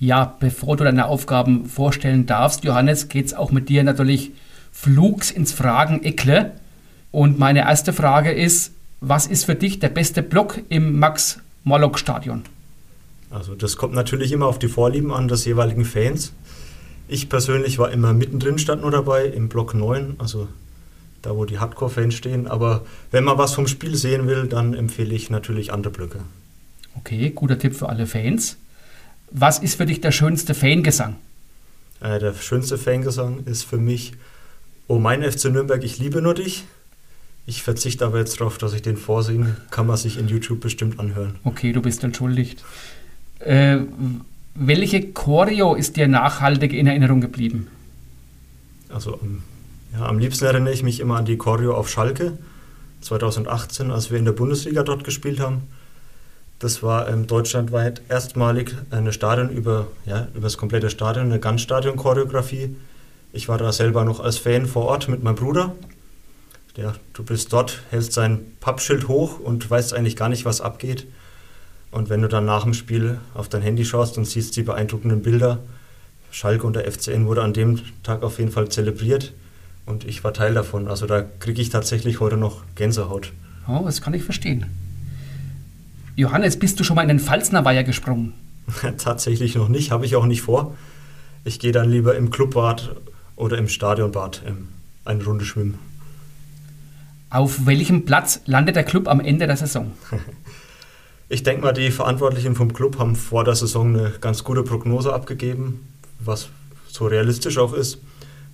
[0.00, 4.32] Ja, bevor du deine Aufgaben vorstellen darfst, Johannes, geht es auch mit dir natürlich
[4.72, 6.52] flugs ins Fragen-Eckle.
[7.10, 12.42] Und meine erste Frage ist, was ist für dich der beste Block im Max-Morlock-Stadion?
[13.30, 16.32] Also das kommt natürlich immer auf die Vorlieben an des jeweiligen Fans.
[17.08, 20.48] Ich persönlich war immer mittendrin, stand nur dabei, im Block 9, also
[21.22, 22.46] da wo die Hardcore-Fans stehen.
[22.46, 26.20] Aber wenn man was vom Spiel sehen will, dann empfehle ich natürlich andere Blöcke.
[26.96, 28.56] Okay, guter Tipp für alle Fans.
[29.30, 31.16] Was ist für dich der schönste Fangesang?
[32.00, 34.12] Äh, der schönste Fangesang ist für mich
[34.90, 36.64] Oh mein FC Nürnberg, ich liebe nur dich.
[37.44, 39.56] Ich verzichte aber jetzt darauf, dass ich den vorsinge.
[39.70, 41.36] Kann man sich in YouTube bestimmt anhören.
[41.44, 42.64] Okay, du bist entschuldigt.
[43.40, 43.80] Äh,
[44.54, 47.68] welche Choreo ist dir nachhaltig in Erinnerung geblieben?
[48.88, 49.20] Also
[49.92, 52.36] ja, am liebsten erinnere ich mich immer an die Choreo auf Schalke
[53.00, 55.62] 2018, als wir in der Bundesliga dort gespielt haben.
[56.58, 62.74] Das war ähm, deutschlandweit erstmalig eine Stadion über, ja, über das komplette Stadion, eine Ganzstadion-Choreografie.
[63.32, 65.74] Ich war da selber noch als Fan vor Ort mit meinem Bruder.
[66.76, 71.06] Ja, du bist dort, hältst sein Pappschild hoch und weißt eigentlich gar nicht, was abgeht.
[71.90, 75.22] Und wenn du dann nach dem Spiel auf dein Handy schaust und siehst die beeindruckenden
[75.22, 75.60] Bilder,
[76.30, 79.32] Schalke und der FCN wurde an dem Tag auf jeden Fall zelebriert
[79.88, 80.88] und ich war Teil davon.
[80.88, 83.32] Also da kriege ich tatsächlich heute noch Gänsehaut.
[83.66, 84.66] Oh, das kann ich verstehen.
[86.14, 88.34] Johannes, bist du schon mal in den Pfalzner Weiher gesprungen?
[88.98, 90.76] tatsächlich noch nicht, habe ich auch nicht vor.
[91.44, 92.96] Ich gehe dann lieber im Clubbad
[93.36, 94.68] oder im Stadionbad ähm,
[95.04, 95.78] eine Runde schwimmen.
[97.30, 99.92] Auf welchem Platz landet der Club am Ende der Saison?
[101.28, 105.12] ich denke mal, die Verantwortlichen vom Club haben vor der Saison eine ganz gute Prognose
[105.12, 105.86] abgegeben,
[106.18, 106.48] was
[106.88, 107.98] so realistisch auch ist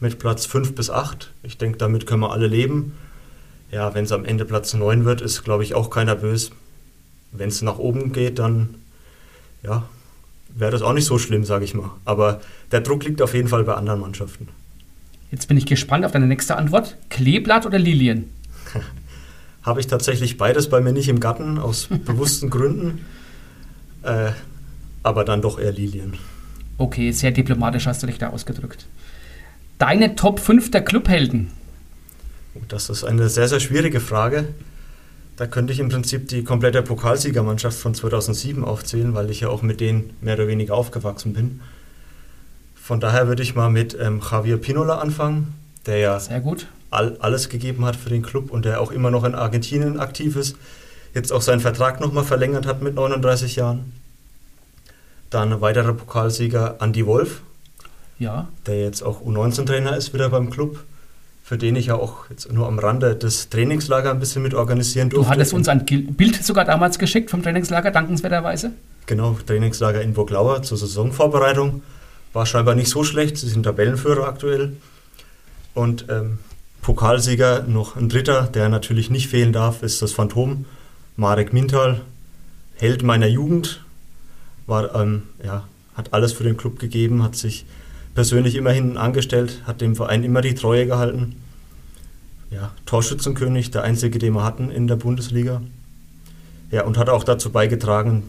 [0.05, 1.33] mit Platz 5 bis 8.
[1.43, 2.93] Ich denke, damit können wir alle leben.
[3.73, 6.51] Ja, wenn es am Ende Platz 9 wird, ist, glaube ich, auch keiner böse.
[7.33, 8.75] Wenn es nach oben geht, dann
[9.63, 9.89] ja,
[10.55, 11.91] wäre das auch nicht so schlimm, sage ich mal.
[12.05, 14.49] Aber der Druck liegt auf jeden Fall bei anderen Mannschaften.
[15.31, 16.99] Jetzt bin ich gespannt auf deine nächste Antwort.
[17.09, 18.29] Kleeblatt oder Lilien?
[19.63, 23.07] Habe ich tatsächlich beides bei mir nicht im Garten, aus bewussten Gründen.
[24.03, 24.33] Äh,
[25.03, 26.19] aber dann doch eher Lilien.
[26.77, 28.87] Okay, sehr diplomatisch hast du dich da ausgedrückt.
[29.85, 31.51] Deine Top 5 der Clubhelden?
[32.69, 34.49] Das ist eine sehr, sehr schwierige Frage.
[35.37, 39.61] Da könnte ich im Prinzip die komplette Pokalsiegermannschaft von 2007 aufzählen, weil ich ja auch
[39.61, 41.61] mit denen mehr oder weniger aufgewachsen bin.
[42.75, 45.53] Von daher würde ich mal mit ähm, Javier Pinola anfangen,
[45.85, 46.19] der ja
[46.91, 50.35] all, alles gegeben hat für den Club und der auch immer noch in Argentinien aktiv
[50.37, 50.57] ist.
[51.13, 53.93] Jetzt auch seinen Vertrag nochmal verlängert hat mit 39 Jahren.
[55.29, 57.43] Dann weiterer Pokalsieger Andy Wolf,
[58.19, 58.49] ja.
[58.67, 60.85] der jetzt auch U19-Trainer ist wieder beim Club,
[61.43, 65.11] für den ich ja auch jetzt nur am Rande des Trainingslager ein bisschen mit organisieren
[65.11, 65.27] durfte.
[65.27, 68.73] Du hattest uns ein Bild sogar damals geschickt vom Trainingslager, dankenswerterweise.
[69.07, 71.83] Genau, Trainingslager in Burglauer zur Saisonvorbereitung.
[72.33, 74.77] War scheinbar nicht so schlecht, sie sind Tabellenführer aktuell.
[75.75, 76.39] Und ähm,
[76.81, 80.65] Pokalsieger noch ein dritter, der natürlich nicht fehlen darf, ist das Phantom,
[81.17, 82.01] Marek Mintal,
[82.77, 83.85] Held meiner Jugend,
[84.67, 87.67] war, ähm, ja, hat alles für den Club gegeben, hat sich
[88.15, 91.37] persönlich immerhin angestellt, hat dem Verein immer die Treue gehalten.
[92.51, 95.61] Ja, Torschützenkönig, der einzige, den wir hatten in der Bundesliga.
[96.71, 98.23] Ja, und hat auch dazu beigetragen,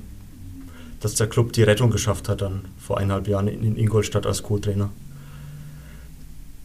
[1.00, 4.89] dass der Club die Rettung geschafft hat, dann vor eineinhalb Jahren in Ingolstadt als Co-Trainer.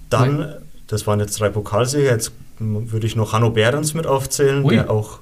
[0.09, 0.55] Dann,
[0.87, 4.75] das waren jetzt drei Pokalsieger, jetzt würde ich noch Hanno Behrens mit aufzählen, Ui.
[4.75, 5.19] der auch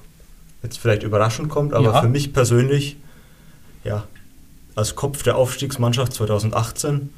[0.63, 2.01] jetzt vielleicht überraschend kommt, aber ja.
[2.01, 2.97] für mich persönlich,
[3.83, 4.05] ja,
[4.75, 7.09] als Kopf der Aufstiegsmannschaft 2018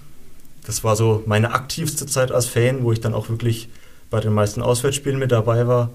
[0.65, 3.69] das war so meine aktivste Zeit als Fan, wo ich dann auch wirklich
[4.09, 5.89] bei den meisten Auswärtsspielen mit dabei war.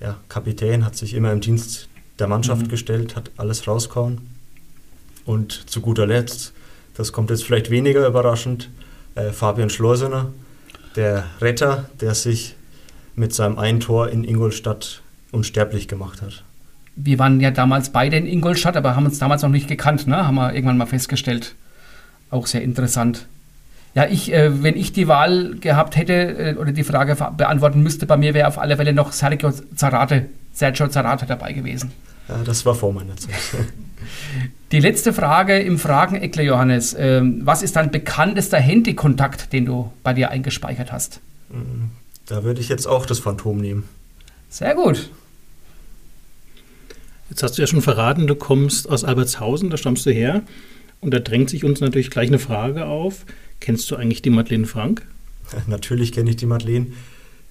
[0.00, 2.68] Ja, Kapitän hat sich immer im Dienst der Mannschaft mhm.
[2.68, 4.20] gestellt, hat alles rausgehauen.
[5.24, 6.52] Und zu guter Letzt,
[6.94, 8.70] das kommt jetzt vielleicht weniger überraschend,
[9.14, 10.32] äh, Fabian Schleusener,
[10.96, 12.54] der Retter, der sich
[13.14, 15.02] mit seinem einen Tor in Ingolstadt
[15.32, 16.44] unsterblich gemacht hat.
[16.96, 20.26] Wir waren ja damals beide in Ingolstadt, aber haben uns damals noch nicht gekannt, ne?
[20.26, 21.54] haben wir irgendwann mal festgestellt.
[22.30, 23.26] Auch sehr interessant.
[23.94, 28.06] Ja, ich, äh, wenn ich die Wahl gehabt hätte äh, oder die Frage beantworten müsste,
[28.06, 31.92] bei mir wäre auf alle Fälle noch Sergio Zarate, Sergio Zarate dabei gewesen.
[32.28, 33.34] Ja, das war vor meiner Zeit.
[34.72, 36.96] Die letzte Frage im Frageneckler, Johannes.
[36.98, 41.20] Ähm, was ist dein bekanntester Handykontakt, den du bei dir eingespeichert hast?
[42.26, 43.88] Da würde ich jetzt auch das Phantom nehmen.
[44.48, 45.10] Sehr gut.
[47.28, 50.42] Jetzt hast du ja schon verraten, du kommst aus Albertshausen, da stammst du her.
[51.00, 53.26] Und da drängt sich uns natürlich gleich eine Frage auf.
[53.62, 55.06] Kennst du eigentlich die Madeleine Frank?
[55.68, 56.88] Natürlich kenne ich die Madeleine.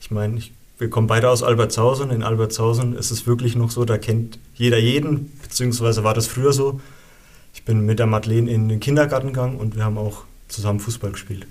[0.01, 2.11] Ich meine, ich, wir kommen beide aus Albertshausen.
[2.11, 6.51] In Albertshausen ist es wirklich noch so, da kennt jeder jeden, beziehungsweise war das früher
[6.51, 6.81] so.
[7.53, 11.13] Ich bin mit der Madeleine in den Kindergarten gegangen und wir haben auch zusammen Fußball
[11.13, 11.47] gespielt.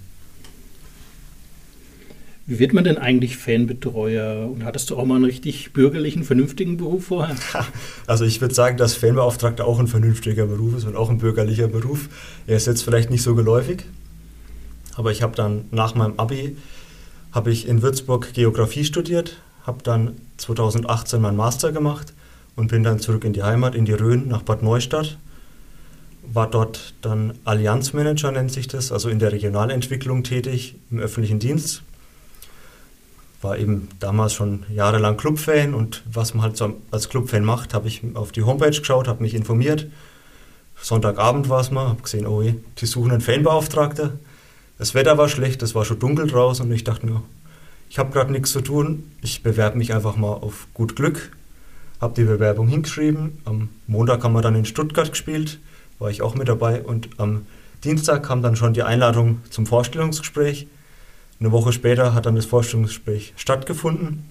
[2.44, 4.50] Wie wird man denn eigentlich Fanbetreuer?
[4.50, 7.36] Und hattest du auch mal einen richtig bürgerlichen, vernünftigen Beruf vorher?
[8.06, 11.68] Also ich würde sagen, dass Fanbeauftragter auch ein vernünftiger Beruf ist und auch ein bürgerlicher
[11.68, 12.10] Beruf.
[12.46, 13.84] Er ist jetzt vielleicht nicht so geläufig,
[15.00, 16.58] aber ich habe dann nach meinem Abi
[17.32, 22.12] habe ich in Würzburg Geografie studiert, habe dann 2018 meinen Master gemacht
[22.54, 25.16] und bin dann zurück in die Heimat, in die Rhön, nach Bad Neustadt.
[26.30, 31.80] War dort dann Allianzmanager, nennt sich das, also in der Regionalentwicklung tätig, im öffentlichen Dienst.
[33.40, 37.88] War eben damals schon jahrelang Clubfan und was man halt so als Clubfan macht, habe
[37.88, 39.86] ich auf die Homepage geschaut, habe mich informiert.
[40.82, 44.18] Sonntagabend war es mal, habe gesehen, oh die suchen einen Fanbeauftragter.
[44.80, 47.22] Das Wetter war schlecht, es war schon dunkel draußen und ich dachte mir,
[47.90, 51.36] ich habe gerade nichts zu tun, ich bewerbe mich einfach mal auf gut Glück.
[52.00, 53.42] Habe die Bewerbung hingeschrieben.
[53.44, 55.58] Am Montag haben wir dann in Stuttgart gespielt,
[55.98, 57.44] war ich auch mit dabei und am
[57.84, 60.66] Dienstag kam dann schon die Einladung zum Vorstellungsgespräch.
[61.40, 64.24] Eine Woche später hat dann das Vorstellungsgespräch stattgefunden.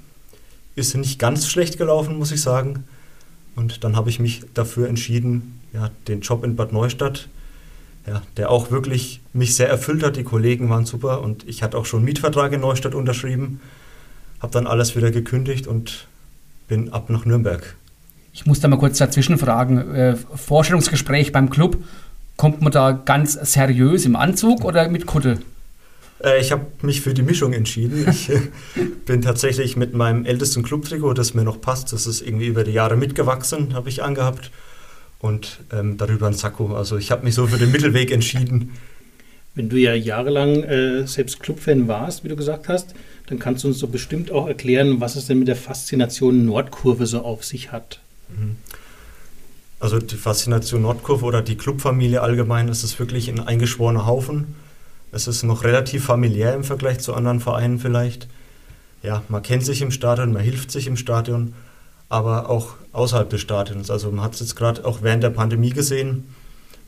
[0.73, 2.85] Ist nicht ganz schlecht gelaufen, muss ich sagen.
[3.55, 7.29] Und dann habe ich mich dafür entschieden, ja, den Job in Bad Neustadt
[8.10, 10.15] ja, der auch wirklich mich sehr erfüllt hat.
[10.15, 13.62] Die Kollegen waren super und ich hatte auch schon einen Mietvertrag in Neustadt unterschrieben,
[14.41, 16.08] habe dann alles wieder gekündigt und
[16.67, 17.76] bin ab nach Nürnberg.
[18.34, 19.93] Ich muss da mal kurz dazwischen fragen.
[19.93, 21.78] Äh, Vorstellungsgespräch beim Club,
[22.36, 25.39] kommt man da ganz seriös im Anzug oder mit Kutte?
[26.24, 28.08] Äh, ich habe mich für die Mischung entschieden.
[28.10, 28.39] Ich äh,
[29.06, 32.72] bin tatsächlich mit meinem ältesten Clubtrikot, das mir noch passt, das ist irgendwie über die
[32.72, 34.52] Jahre mitgewachsen, habe ich angehabt
[35.19, 36.75] und ähm, darüber ein Sakko.
[36.75, 38.71] Also ich habe mich so für den Mittelweg entschieden.
[39.55, 42.95] Wenn du ja jahrelang äh, selbst Clubfan warst, wie du gesagt hast,
[43.27, 47.05] dann kannst du uns so bestimmt auch erklären, was es denn mit der Faszination Nordkurve
[47.05, 47.99] so auf sich hat.
[48.29, 48.55] Mhm.
[49.79, 54.55] Also die Faszination Nordkurve oder die Clubfamilie allgemein, das ist wirklich ein eingeschworener Haufen.
[55.12, 58.27] Es ist noch relativ familiär im Vergleich zu anderen Vereinen vielleicht.
[59.01, 61.53] Ja, man kennt sich im Stadion, man hilft sich im Stadion
[62.10, 63.89] aber auch außerhalb des Stadions.
[63.91, 66.26] Also man hat es jetzt gerade auch während der Pandemie gesehen,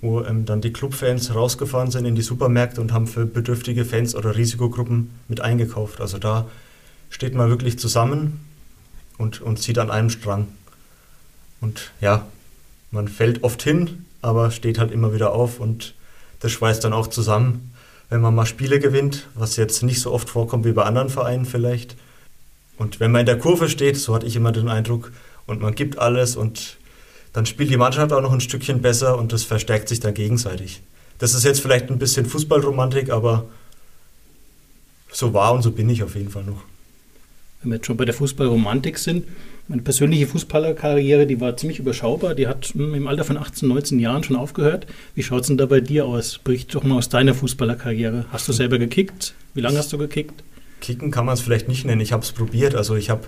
[0.01, 4.15] wo ähm, dann die Clubfans rausgefahren sind in die Supermärkte und haben für bedürftige Fans
[4.15, 6.01] oder Risikogruppen mit eingekauft.
[6.01, 6.47] Also da
[7.09, 8.43] steht man wirklich zusammen
[9.19, 10.47] und, und zieht an einem Strang.
[11.61, 12.25] Und ja,
[12.89, 15.93] man fällt oft hin, aber steht halt immer wieder auf und
[16.39, 17.71] das schweißt dann auch zusammen,
[18.09, 21.45] wenn man mal Spiele gewinnt, was jetzt nicht so oft vorkommt wie bei anderen Vereinen
[21.45, 21.95] vielleicht.
[22.81, 25.11] Und wenn man in der Kurve steht, so hatte ich immer den Eindruck,
[25.45, 26.77] und man gibt alles und
[27.31, 30.81] dann spielt die Mannschaft auch noch ein Stückchen besser und das verstärkt sich dann gegenseitig.
[31.19, 33.45] Das ist jetzt vielleicht ein bisschen Fußballromantik, aber
[35.11, 36.63] so war und so bin ich auf jeden Fall noch.
[37.61, 39.27] Wenn wir jetzt schon bei der Fußballromantik sind,
[39.67, 42.33] meine persönliche Fußballerkarriere, die war ziemlich überschaubar.
[42.33, 44.87] Die hat im Alter von 18, 19 Jahren schon aufgehört.
[45.13, 46.39] Wie schaut es denn da bei dir aus?
[46.43, 48.25] Bericht doch mal aus deiner Fußballerkarriere.
[48.31, 49.35] Hast du selber gekickt?
[49.53, 50.43] Wie lange hast du gekickt?
[50.81, 52.01] Kicken kann man es vielleicht nicht nennen.
[52.01, 52.75] Ich habe es probiert.
[52.75, 53.27] Also ich habe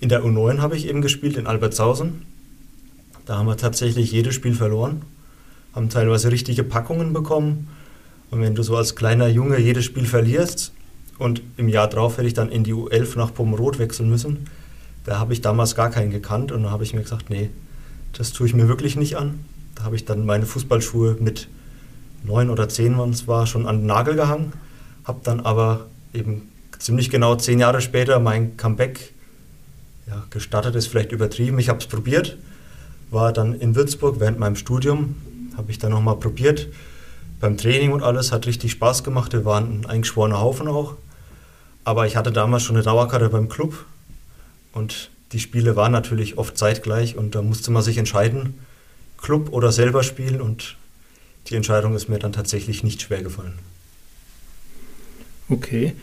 [0.00, 2.22] in der U9 habe ich eben gespielt in Albertshausen.
[3.26, 5.02] Da haben wir tatsächlich jedes Spiel verloren,
[5.74, 7.68] haben teilweise richtige Packungen bekommen.
[8.30, 10.72] Und wenn du so als kleiner Junge jedes Spiel verlierst
[11.18, 14.46] und im Jahr drauf hätte ich dann in die U11 nach Pomerod wechseln müssen,
[15.04, 17.50] da habe ich damals gar keinen gekannt und da habe ich mir gesagt, nee,
[18.12, 19.44] das tue ich mir wirklich nicht an.
[19.74, 21.48] Da habe ich dann meine Fußballschuhe mit
[22.24, 24.52] neun oder zehn, wann es war, schon an den Nagel gehangen,
[25.04, 26.48] habe dann aber eben
[26.84, 29.14] ziemlich genau zehn Jahre später mein Comeback
[30.06, 31.58] ja, gestartet, ist vielleicht übertrieben.
[31.58, 32.36] Ich habe es probiert,
[33.10, 35.16] war dann in Würzburg während meinem Studium,
[35.56, 36.68] habe ich dann nochmal probiert.
[37.40, 39.32] Beim Training und alles hat richtig Spaß gemacht.
[39.32, 40.96] Wir waren ein eingeschworener Haufen auch.
[41.84, 43.86] Aber ich hatte damals schon eine Dauerkarte beim Club
[44.72, 48.58] und die Spiele waren natürlich oft zeitgleich und da musste man sich entscheiden,
[49.16, 50.76] Club oder selber spielen und
[51.46, 53.58] die Entscheidung ist mir dann tatsächlich nicht schwer gefallen.
[55.48, 55.94] Okay.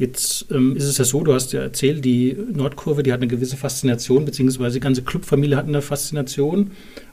[0.00, 3.28] Jetzt ähm, ist es ja so, du hast ja erzählt, die Nordkurve, die hat eine
[3.28, 6.70] gewisse Faszination, beziehungsweise die ganze Clubfamilie hat eine Faszination.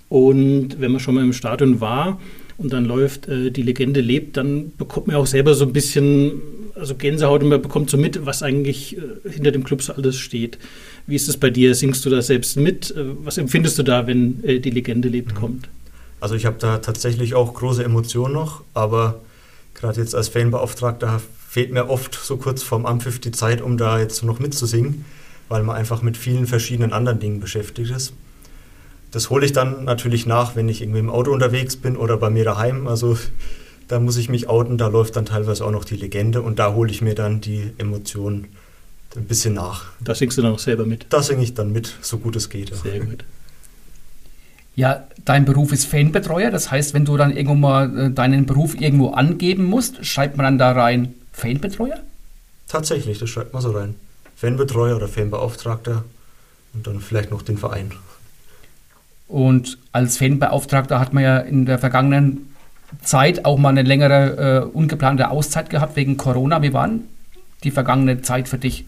[0.08, 2.18] Und wenn man schon mal im Stadion war
[2.58, 6.42] und dann läuft, äh, die Legende lebt, dann bekommt man auch selber so ein bisschen,
[6.76, 10.16] also Gänsehaut und man bekommt so mit, was eigentlich äh, hinter dem Club so alles
[10.16, 10.58] steht.
[11.08, 11.76] Wie ist es bei dir?
[11.76, 12.92] Singst du da selbst mit?
[12.92, 15.38] Äh, was empfindest du da, wenn äh, die Legende lebt, mhm.
[15.38, 15.70] kommt?
[16.22, 19.20] Also ich habe da tatsächlich auch große Emotionen noch, aber
[19.74, 21.22] gerade jetzt als Fanbeauftragter
[21.58, 25.06] fehlt mir oft so kurz vorm Anpfiff die Zeit, um da jetzt noch mitzusingen,
[25.50, 28.14] weil man einfach mit vielen verschiedenen anderen Dingen beschäftigt ist.
[29.10, 32.30] Das hole ich dann natürlich nach, wenn ich irgendwie im Auto unterwegs bin oder bei
[32.30, 32.88] mir daheim.
[32.88, 33.18] Also
[33.88, 36.76] da muss ich mich outen, da läuft dann teilweise auch noch die Legende und da
[36.76, 38.50] hole ich mir dann die Emotionen
[39.16, 39.86] ein bisschen nach.
[40.00, 41.08] Da singst du dann auch selber mit?
[41.10, 42.72] Da singe ich dann mit, so gut es geht.
[42.76, 43.26] Sehr gut.
[44.76, 48.80] Ja, dein Beruf ist Fanbetreuer, das heißt, wenn du dann irgendwo mal äh, deinen Beruf
[48.80, 52.00] irgendwo angeben musst, schreibt man dann da rein Fanbetreuer?
[52.68, 53.96] Tatsächlich, das schreibt man so rein.
[54.36, 56.04] Fanbetreuer oder Fanbeauftragter
[56.74, 57.92] und dann vielleicht noch den Verein.
[59.28, 62.54] Und als Fanbeauftragter hat man ja in der vergangenen
[63.04, 66.62] Zeit auch mal eine längere äh, ungeplante Auszeit gehabt wegen Corona.
[66.64, 66.90] Wie war
[67.64, 68.86] die vergangene Zeit für dich?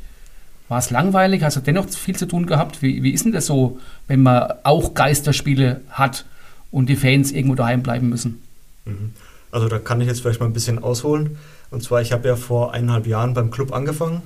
[0.69, 1.43] War es langweilig?
[1.43, 2.81] Hast du dennoch viel zu tun gehabt?
[2.81, 6.25] Wie, wie ist denn das so, wenn man auch Geisterspiele hat
[6.71, 8.41] und die Fans irgendwo daheim bleiben müssen?
[8.85, 9.13] Mhm.
[9.51, 11.37] Also da kann ich jetzt vielleicht mal ein bisschen ausholen.
[11.71, 14.21] Und zwar, ich habe ja vor eineinhalb Jahren beim Club angefangen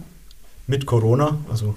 [0.68, 1.38] mit Corona.
[1.50, 1.76] Also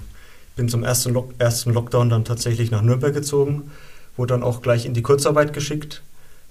[0.55, 3.71] bin zum ersten, Lock ersten Lockdown dann tatsächlich nach Nürnberg gezogen,
[4.15, 6.01] wurde dann auch gleich in die Kurzarbeit geschickt.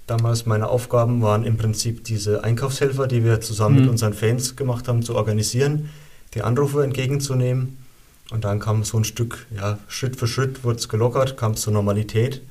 [0.07, 3.81] Damals meine Aufgaben waren im Prinzip diese Einkaufshelfer, die wir zusammen mhm.
[3.83, 5.91] mit unseren Fans gemacht haben, zu organisieren,
[6.35, 7.79] die Anrufe entgegenzunehmen
[8.31, 11.61] und dann kam so ein Stück, ja, Schritt für Schritt wurde es gelockert, kam es
[11.61, 12.43] zur Normalität.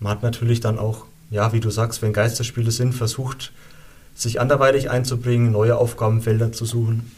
[0.00, 3.52] Man hat natürlich dann auch, ja, wie du sagst, wenn Geisterspiele sind, versucht,
[4.16, 7.12] sich anderweitig einzubringen, neue Aufgabenfelder zu suchen.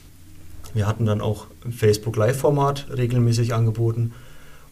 [0.74, 4.12] Wir hatten dann auch Facebook Live-Format regelmäßig angeboten,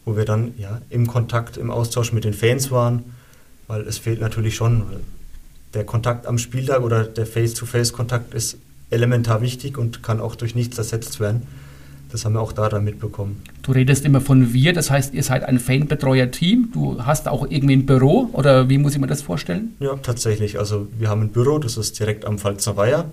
[0.05, 3.15] wo wir dann ja, im Kontakt, im Austausch mit den Fans waren,
[3.67, 4.83] weil es fehlt natürlich schon,
[5.73, 8.57] der Kontakt am Spieltag oder der Face-to-Face-Kontakt ist
[8.89, 11.47] elementar wichtig und kann auch durch nichts ersetzt werden.
[12.11, 13.41] Das haben wir auch da dann mitbekommen.
[13.63, 16.69] Du redest immer von wir, das heißt, ihr seid ein Fanbetreuer-Team.
[16.73, 19.75] Du hast auch irgendwie ein Büro oder wie muss ich mir das vorstellen?
[19.79, 20.57] Ja, tatsächlich.
[20.57, 23.11] Also wir haben ein Büro, das ist direkt am Pfalzer Weiher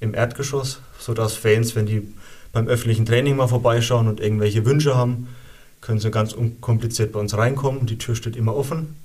[0.00, 2.12] im Erdgeschoss, sodass Fans, wenn die
[2.52, 5.28] beim öffentlichen Training mal vorbeischauen und irgendwelche Wünsche haben,
[5.80, 7.86] können sie ganz unkompliziert bei uns reinkommen.
[7.86, 8.96] Die Tür steht immer offen.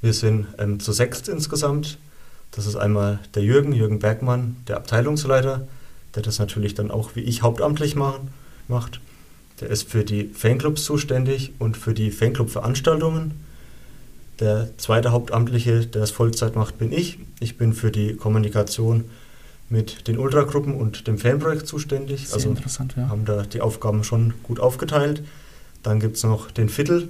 [0.00, 1.98] Wir sind ähm, zu sechst insgesamt.
[2.50, 5.66] Das ist einmal der Jürgen, Jürgen Bergmann, der Abteilungsleiter
[6.14, 8.28] der das natürlich dann auch wie ich hauptamtlich machen,
[8.68, 9.00] macht.
[9.60, 13.32] Der ist für die Fanclubs zuständig und für die Fanclub-Veranstaltungen.
[14.40, 17.18] Der zweite Hauptamtliche, der es Vollzeit macht, bin ich.
[17.40, 19.04] Ich bin für die Kommunikation
[19.68, 22.28] mit den Ultragruppen und dem Fanprojekt zuständig.
[22.28, 23.08] Sehr also interessant, ja.
[23.08, 25.22] haben da die Aufgaben schon gut aufgeteilt.
[25.82, 27.08] Dann gibt es noch den Viertel,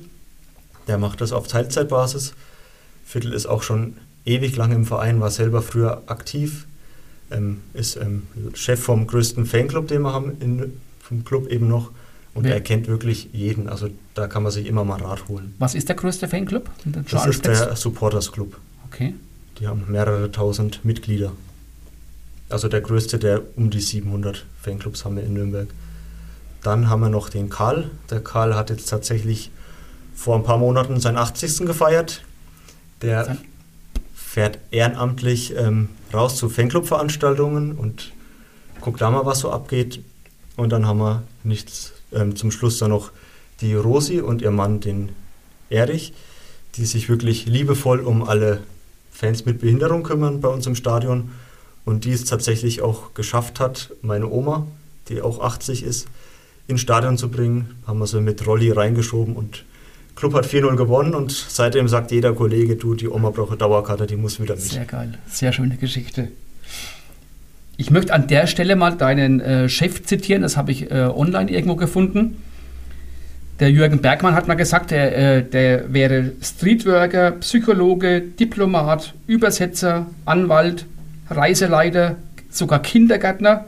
[0.88, 2.34] der macht das auf Teilzeitbasis.
[3.04, 6.66] Viertel ist auch schon ewig lang im Verein, war selber früher aktiv
[7.30, 11.90] ähm, ist ähm, Chef vom größten Fanclub, den wir haben in, vom Club eben noch.
[12.34, 12.54] Und Wer?
[12.54, 13.68] er kennt wirklich jeden.
[13.68, 15.54] Also da kann man sich immer mal Rat holen.
[15.58, 16.70] Was ist der größte Fanclub?
[17.10, 18.56] Das ist der Supporters Club.
[18.90, 19.14] Okay.
[19.58, 21.32] Die haben mehrere tausend Mitglieder.
[22.48, 25.68] Also der größte, der um die 700 Fanclubs haben wir in Nürnberg.
[26.62, 27.90] Dann haben wir noch den Karl.
[28.10, 29.50] Der Karl hat jetzt tatsächlich
[30.14, 31.66] vor ein paar Monaten seinen 80.
[31.66, 32.22] gefeiert.
[33.02, 33.36] Der
[34.14, 38.12] fährt ehrenamtlich ähm, raus zu Fanclub-Veranstaltungen und
[38.80, 40.00] guckt da mal, was so abgeht.
[40.56, 43.10] Und dann haben wir nichts ähm, zum Schluss dann noch
[43.60, 45.10] die Rosi und ihr Mann, den
[45.70, 46.12] Erich,
[46.76, 48.62] die sich wirklich liebevoll um alle
[49.10, 51.30] Fans mit Behinderung kümmern bei uns im Stadion
[51.84, 54.66] und die es tatsächlich auch geschafft hat, meine Oma,
[55.08, 56.06] die auch 80 ist,
[56.66, 59.64] ins Stadion zu bringen, haben wir sie mit Rolli reingeschoben und
[60.18, 64.04] Club hat 4-0 gewonnen und seitdem sagt jeder Kollege, du, die Oma braucht eine Dauerkarte,
[64.08, 64.64] die muss wieder mit.
[64.64, 66.26] Sehr geil, sehr schöne Geschichte.
[67.76, 71.48] Ich möchte an der Stelle mal deinen äh, Chef zitieren, das habe ich äh, online
[71.52, 72.42] irgendwo gefunden.
[73.60, 80.86] Der Jürgen Bergmann hat mal gesagt, der, äh, der wäre Streetworker, Psychologe, Diplomat, Übersetzer, Anwalt,
[81.30, 82.16] Reiseleiter,
[82.50, 83.66] sogar Kindergärtner.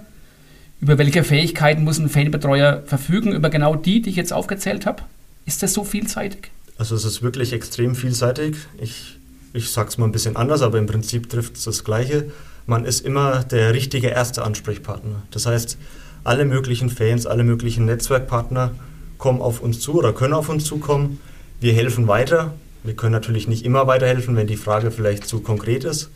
[0.80, 3.34] Über welche Fähigkeiten muss ein Fanbetreuer verfügen?
[3.34, 5.02] Über genau die, die ich jetzt aufgezählt habe?
[5.50, 6.52] Ist das so vielseitig?
[6.78, 8.54] Also es ist wirklich extrem vielseitig.
[8.80, 9.18] Ich,
[9.52, 12.30] ich sage es mal ein bisschen anders, aber im Prinzip trifft es das Gleiche.
[12.66, 15.24] Man ist immer der richtige erste Ansprechpartner.
[15.32, 15.76] Das heißt,
[16.22, 18.76] alle möglichen Fans, alle möglichen Netzwerkpartner
[19.18, 21.18] kommen auf uns zu oder können auf uns zukommen.
[21.58, 22.54] Wir helfen weiter.
[22.84, 26.10] Wir können natürlich nicht immer weiterhelfen, wenn die Frage vielleicht zu konkret ist.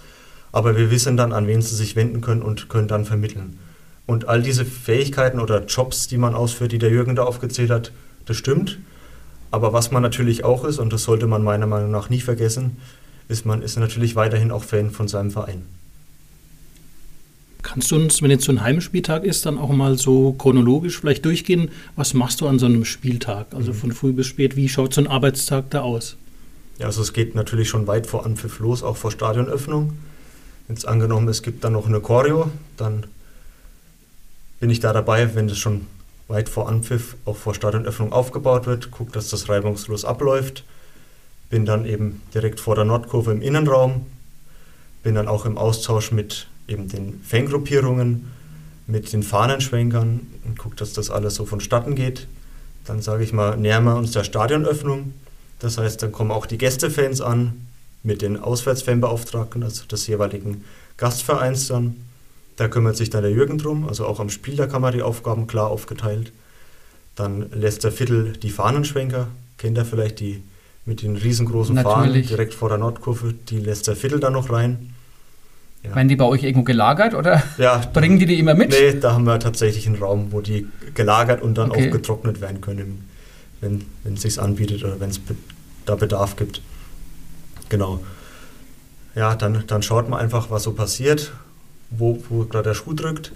[0.53, 3.59] Aber wir wissen dann, an wen sie sich wenden können und können dann vermitteln.
[4.07, 7.91] Und all diese Fähigkeiten oder Jobs, die man ausführt, die der Jürgen da aufgezählt hat,
[8.27, 8.79] das stimmt.
[9.55, 12.77] Aber was man natürlich auch ist, und das sollte man meiner Meinung nach nie vergessen,
[13.29, 15.63] ist, man ist natürlich weiterhin auch Fan von seinem Verein.
[17.63, 21.25] Kannst du uns, wenn jetzt so ein Heimspieltag ist, dann auch mal so chronologisch vielleicht
[21.25, 23.47] durchgehen, was machst du an so einem Spieltag?
[23.55, 23.77] Also mhm.
[23.77, 26.17] von früh bis spät, wie schaut so ein Arbeitstag da aus?
[26.81, 29.93] Ja, also es geht natürlich schon weit vor Anpfiff los, auch vor Stadionöffnung.
[30.69, 33.07] Jetzt angenommen, es gibt dann noch eine Choreo, dann
[34.59, 35.83] bin ich da dabei, wenn das schon
[36.29, 40.65] weit vor Anpfiff, auch vor Stadionöffnung aufgebaut wird, gucke, dass das reibungslos abläuft.
[41.51, 44.07] Bin dann eben direkt vor der Nordkurve im Innenraum,
[45.03, 48.31] bin dann auch im Austausch mit eben den Fangruppierungen,
[48.87, 52.27] mit den Fahnenschwenkern und gucke, dass das alles so vonstatten geht.
[52.85, 55.13] Dann sage ich mal, nähern wir uns der Stadionöffnung.
[55.59, 57.67] Das heißt, dann kommen auch die Gästefans an
[58.03, 60.65] mit den Auswärtsfanbeauftragten, also des jeweiligen
[60.97, 61.97] Gastvereins dann.
[62.57, 65.03] Da kümmert sich dann der Jürgen drum, also auch am Spiel, da kann man die
[65.03, 66.33] Aufgaben klar aufgeteilt.
[67.17, 69.29] Dann lässt der Viertel die Fahnenschwenker,
[69.59, 70.43] kennt er vielleicht die
[70.85, 71.95] mit den riesengroßen Natürlich.
[71.95, 74.91] Fahnen direkt vor der Nordkurve, die lässt der Viertel dann noch rein.
[75.83, 75.95] Ja.
[75.97, 78.71] Werden die bei euch irgendwo gelagert oder Ja, bringen die die immer mit?
[78.71, 81.89] Nee, da haben wir tatsächlich einen Raum, wo die gelagert und dann Okay.
[81.89, 83.09] auch getrocknet werden können,
[83.61, 85.35] wenn, wenn es sich anbietet oder wenn es be
[85.87, 86.63] da Bedarf gibt.
[87.69, 88.01] Genau.
[89.15, 91.33] Ja, dann, dann schaut man einfach, was so passiert,
[91.99, 93.33] wo, wo gerade der Schuh drückt.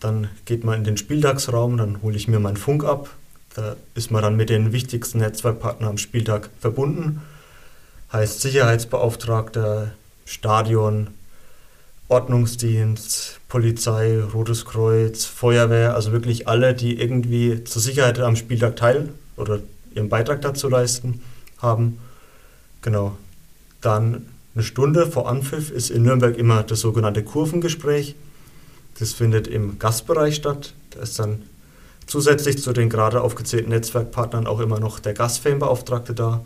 [0.00, 3.10] Dann geht man in den Spieltagsraum, dann hole ich mir meinen Funk ab.
[3.54, 7.22] Da ist man dann mit den wichtigsten Netzwerkpartnern am Spieltag verbunden.
[8.12, 9.92] Heißt Sicherheitsbeauftragter,
[10.24, 11.08] Stadion,
[12.08, 19.10] Ordnungsdienst, Polizei, Rotes Kreuz, Feuerwehr, also wirklich alle, die irgendwie zur Sicherheit am Spieltag teil
[19.36, 19.60] oder
[19.94, 21.22] ihren Beitrag dazu leisten
[21.58, 21.98] haben.
[22.82, 23.16] Genau.
[23.80, 28.14] Dann eine Stunde vor Anpfiff ist in Nürnberg immer das sogenannte Kurvengespräch.
[28.98, 30.74] Das findet im Gastbereich statt.
[30.90, 31.42] Da ist dann
[32.06, 36.44] zusätzlich zu den gerade aufgezählten Netzwerkpartnern auch immer noch der Gastfanbeauftragte da.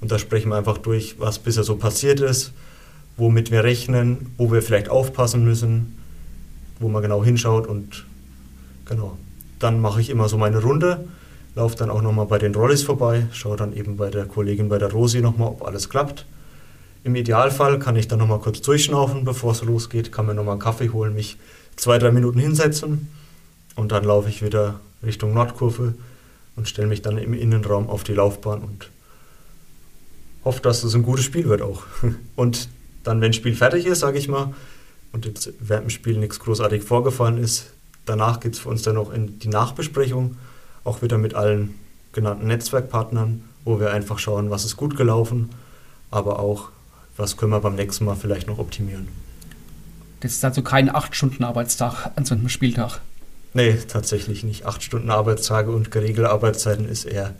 [0.00, 2.52] Und da sprechen wir einfach durch, was bisher so passiert ist,
[3.16, 5.96] womit wir rechnen, wo wir vielleicht aufpassen müssen,
[6.80, 8.04] wo man genau hinschaut und
[8.84, 9.16] genau.
[9.60, 11.04] Dann mache ich immer so meine Runde,
[11.54, 14.78] laufe dann auch nochmal bei den Rollis vorbei, schaue dann eben bei der Kollegin, bei
[14.78, 16.26] der Rosi nochmal, ob alles klappt.
[17.04, 20.62] Im Idealfall kann ich dann nochmal kurz durchschnaufen, bevor es losgeht, kann mir nochmal einen
[20.62, 21.36] Kaffee holen, mich
[21.76, 23.08] zwei, drei Minuten hinsetzen
[23.76, 25.94] und dann laufe ich wieder Richtung Nordkurve
[26.56, 28.90] und stelle mich dann im Innenraum auf die Laufbahn und
[30.44, 31.82] hoffe, dass es ein gutes Spiel wird auch.
[32.36, 32.68] Und
[33.02, 34.54] dann, wenn das Spiel fertig ist, sage ich mal,
[35.12, 37.66] und jetzt während dem Spiel nichts großartig vorgefallen ist,
[38.04, 40.36] danach geht es für uns dann noch in die Nachbesprechung,
[40.84, 41.74] auch wieder mit allen
[42.12, 45.50] genannten Netzwerkpartnern, wo wir einfach schauen, was ist gut gelaufen,
[46.10, 46.70] aber auch,
[47.16, 49.08] was können wir beim nächsten Mal vielleicht noch optimieren.
[50.20, 53.00] Das ist also kein 8-Stunden-Arbeitstag an so einem Spieltag.
[53.52, 54.66] Nee, tatsächlich nicht.
[54.66, 57.34] Acht Stunden Arbeitstage und geregelte Arbeitszeiten ist eher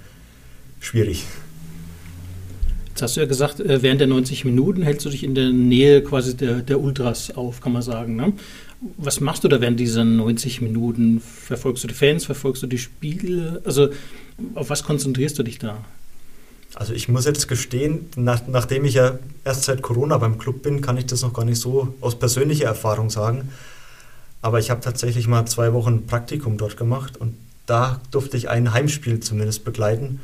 [0.81, 1.25] schwierig.
[2.91, 5.51] Jetzt hast du ja gesagt, äh, während der 90 Minuten hältst du dich in der
[5.51, 8.15] Nähe quasi der, der Ultras auf, kann man sagen.
[8.15, 8.33] Ne?
[8.97, 11.21] Was machst du da während dieser 90 Minuten?
[11.21, 13.61] Verfolgst du die Fans, verfolgst du die Spiele?
[13.65, 13.89] Also
[14.55, 15.85] auf was konzentrierst du dich da?
[16.75, 20.81] Also ich muss jetzt gestehen, nach, nachdem ich ja erst seit Corona beim Club bin,
[20.81, 23.53] kann ich das noch gar nicht so aus persönlicher Erfahrung sagen.
[24.43, 27.35] Aber ich habe tatsächlich mal zwei Wochen Praktikum dort gemacht und
[27.67, 30.21] da durfte ich ein Heimspiel zumindest begleiten.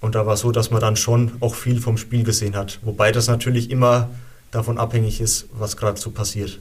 [0.00, 2.80] Und da war es so, dass man dann schon auch viel vom Spiel gesehen hat.
[2.82, 4.08] Wobei das natürlich immer
[4.50, 6.58] davon abhängig ist, was gerade so passiert.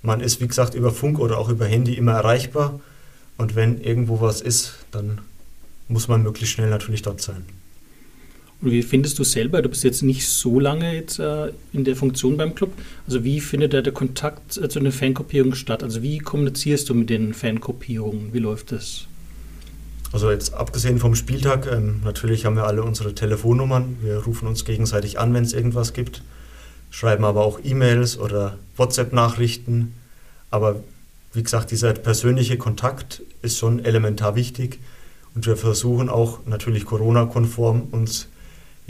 [0.00, 2.80] Man ist, wie gesagt, über Funk oder auch über Handy immer erreichbar.
[3.36, 5.20] Und wenn irgendwo was ist, dann
[5.88, 7.44] muss man möglichst schnell natürlich dort sein.
[8.64, 12.36] Wie findest du selber, du bist jetzt nicht so lange jetzt äh, in der Funktion
[12.36, 12.72] beim Club,
[13.06, 15.82] also wie findet da der Kontakt äh, zu den Fangruppierungen statt?
[15.82, 18.32] Also wie kommunizierst du mit den Fangruppierungen?
[18.32, 19.08] Wie läuft das?
[20.12, 23.96] Also jetzt abgesehen vom Spieltag, ähm, natürlich haben wir alle unsere Telefonnummern.
[24.00, 26.22] Wir rufen uns gegenseitig an, wenn es irgendwas gibt,
[26.90, 29.94] schreiben aber auch E-Mails oder WhatsApp-Nachrichten.
[30.50, 30.76] Aber
[31.32, 34.78] wie gesagt, dieser persönliche Kontakt ist schon elementar wichtig.
[35.34, 38.28] Und wir versuchen auch natürlich Corona-konform uns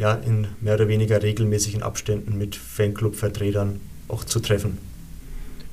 [0.02, 4.78] ja in mehr oder weniger regelmäßigen Abständen mit Fanclub-Vertretern auch zu treffen.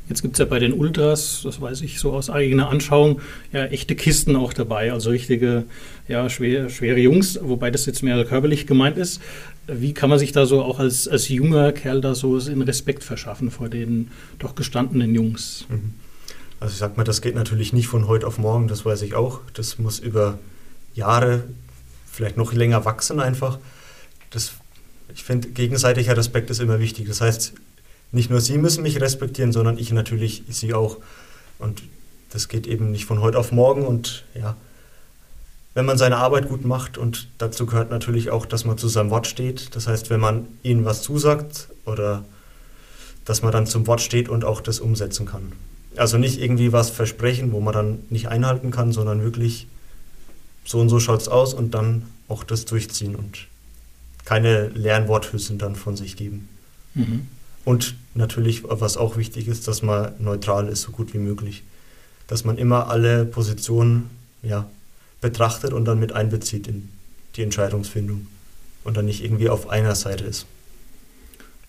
[0.07, 3.21] Jetzt gibt es ja bei den Ultras, das weiß ich so aus eigener Anschauung,
[3.51, 5.65] ja echte Kisten auch dabei, also richtige,
[6.07, 9.21] ja, schwer, schwere Jungs, wobei das jetzt mehr körperlich gemeint ist.
[9.67, 13.03] Wie kann man sich da so auch als, als junger Kerl da so in Respekt
[13.03, 14.09] verschaffen vor den
[14.39, 15.65] doch gestandenen Jungs?
[15.69, 15.93] Mhm.
[16.59, 19.13] Also ich sag mal, das geht natürlich nicht von heute auf morgen, das weiß ich
[19.13, 19.41] auch.
[19.53, 20.39] Das muss über
[20.93, 21.43] Jahre,
[22.11, 23.59] vielleicht noch länger wachsen einfach.
[25.13, 27.07] Ich finde, gegenseitiger Respekt ist immer wichtig.
[27.07, 27.53] Das heißt,
[28.11, 30.97] nicht nur Sie müssen mich respektieren, sondern ich natürlich Sie auch.
[31.59, 31.83] Und
[32.31, 33.85] das geht eben nicht von heute auf morgen.
[33.85, 34.55] Und ja,
[35.73, 39.09] wenn man seine Arbeit gut macht und dazu gehört natürlich auch, dass man zu seinem
[39.09, 39.75] Wort steht.
[39.75, 42.23] Das heißt, wenn man Ihnen was zusagt oder
[43.25, 45.51] dass man dann zum Wort steht und auch das umsetzen kann.
[45.95, 49.67] Also nicht irgendwie was versprechen, wo man dann nicht einhalten kann, sondern wirklich
[50.65, 53.15] so und so schaut es aus und dann auch das durchziehen.
[53.15, 53.47] Und
[54.29, 56.47] keine leeren Worthülsen dann von sich geben.
[56.93, 57.25] Mhm.
[57.65, 61.63] Und natürlich, was auch wichtig ist, dass man neutral ist, so gut wie möglich.
[62.27, 64.11] Dass man immer alle Positionen
[64.43, 64.69] ja,
[65.19, 66.89] betrachtet und dann mit einbezieht in
[67.37, 68.27] die Entscheidungsfindung
[68.83, 70.45] und dann nicht irgendwie auf einer Seite ist.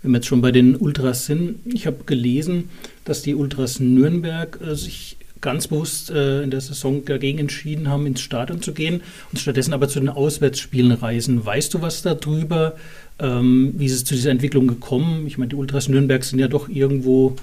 [0.03, 2.69] Wenn wir jetzt schon bei den Ultras sind, ich habe gelesen,
[3.07, 8.07] dass die Ultras Nürnberg äh, sich ganz bewusst äh, in der Saison dagegen entschieden haben,
[8.07, 11.45] ins Stadion zu gehen und stattdessen aber zu den Auswärtsspielen reisen.
[11.45, 12.75] Weißt du was darüber?
[13.19, 15.27] Ähm, wie ist es zu dieser Entwicklung gekommen?
[15.27, 17.37] Ich meine, die Ultras Nürnberg sind ja doch irgendwo,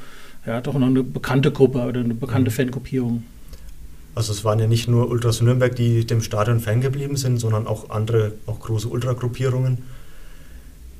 [0.46, 2.56] ja, doch noch eine bekannte Gruppe oder eine bekannte mhm.
[2.56, 3.24] Fangruppierung.
[4.16, 7.92] Also es waren ja nicht nur Ultras Nürnberg, die dem Stadion ferngeblieben sind, sondern auch
[7.92, 9.84] andere, auch große Ultragruppierungen.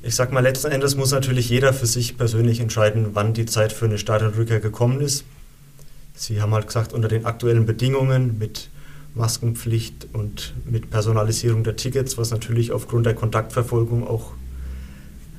[0.04, 3.72] Ich sag mal, letzten Endes muss natürlich jeder für sich persönlich entscheiden, wann die Zeit
[3.72, 5.24] für eine Stadionrückkehr gekommen ist.
[6.18, 8.70] Sie haben halt gesagt, unter den aktuellen Bedingungen mit
[9.14, 14.32] Maskenpflicht und mit Personalisierung der Tickets, was natürlich aufgrund der Kontaktverfolgung auch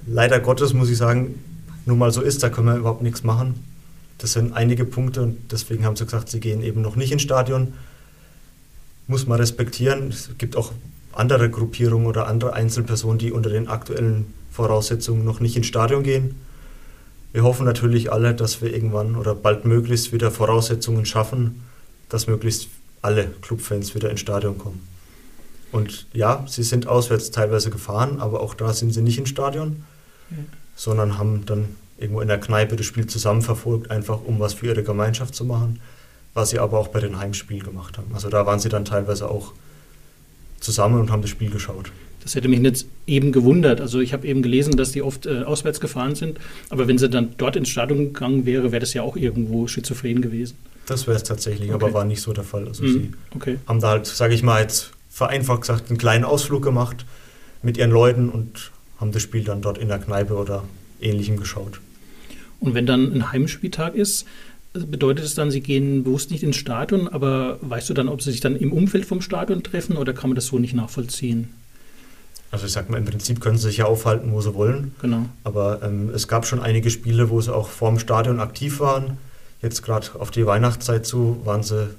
[0.07, 1.35] leider Gottes, muss ich sagen,
[1.85, 3.61] nun mal so ist, da können wir überhaupt nichts machen.
[4.19, 7.23] Das sind einige Punkte und deswegen haben sie gesagt, sie gehen eben noch nicht ins
[7.23, 7.73] Stadion.
[9.07, 10.07] Muss man respektieren.
[10.09, 10.71] Es gibt auch
[11.11, 16.35] andere Gruppierungen oder andere Einzelpersonen, die unter den aktuellen Voraussetzungen noch nicht ins Stadion gehen.
[17.31, 21.63] Wir hoffen natürlich alle, dass wir irgendwann oder bald möglichst wieder Voraussetzungen schaffen,
[22.09, 22.69] dass möglichst
[23.01, 24.87] alle Clubfans wieder ins Stadion kommen.
[25.71, 29.83] Und ja, sie sind auswärts teilweise gefahren, aber auch da sind sie nicht ins Stadion,
[30.31, 30.37] ja.
[30.75, 34.67] sondern haben dann irgendwo in der Kneipe das Spiel zusammen verfolgt, einfach um was für
[34.67, 35.79] ihre Gemeinschaft zu machen,
[36.33, 38.11] was sie aber auch bei den Heimspielen gemacht haben.
[38.13, 39.53] Also da waren sie dann teilweise auch
[40.59, 41.91] zusammen und haben das Spiel geschaut.
[42.21, 43.81] Das hätte mich jetzt eben gewundert.
[43.81, 46.37] Also ich habe eben gelesen, dass die oft äh, auswärts gefahren sind,
[46.69, 50.21] aber wenn sie dann dort ins Stadion gegangen wäre, wäre das ja auch irgendwo schizophren
[50.21, 50.57] gewesen.
[50.85, 51.83] Das wäre es tatsächlich, okay.
[51.83, 52.67] aber war nicht so der Fall.
[52.67, 52.87] Also mhm.
[52.91, 53.57] sie okay.
[53.67, 57.05] haben da halt, sage ich mal, jetzt vereinfacht gesagt, einen kleinen Ausflug gemacht
[57.61, 60.63] mit ihren Leuten und haben das Spiel dann dort in der Kneipe oder
[61.01, 61.79] ähnlichem geschaut.
[62.59, 64.25] Und wenn dann ein Heimspieltag ist,
[64.73, 68.31] bedeutet es dann, sie gehen bewusst nicht ins Stadion, aber weißt du dann, ob sie
[68.31, 71.49] sich dann im Umfeld vom Stadion treffen oder kann man das so nicht nachvollziehen?
[72.51, 74.95] Also ich sag mal, im Prinzip können sie sich ja aufhalten, wo sie wollen.
[75.01, 75.25] Genau.
[75.43, 79.17] Aber ähm, es gab schon einige Spiele, wo sie auch vorm Stadion aktiv waren.
[79.61, 81.89] Jetzt gerade auf die Weihnachtszeit zu waren sie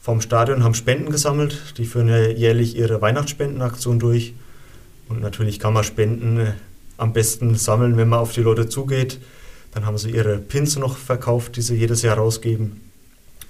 [0.00, 1.78] vorm Stadion, haben Spenden gesammelt.
[1.78, 4.34] Die führen ja jährlich ihre Weihnachtsspendenaktion durch.
[5.08, 6.52] Und natürlich kann man Spenden äh,
[6.98, 9.18] am besten sammeln, wenn man auf die Leute zugeht.
[9.72, 12.80] Dann haben sie ihre Pins noch verkauft, die sie jedes Jahr rausgeben.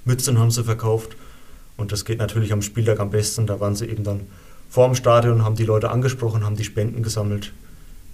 [0.05, 1.17] Mützen haben sie verkauft.
[1.77, 3.47] Und das geht natürlich am Spieltag am besten.
[3.47, 4.21] Da waren sie eben dann
[4.69, 7.53] vor dem Stadion, haben die Leute angesprochen, haben die Spenden gesammelt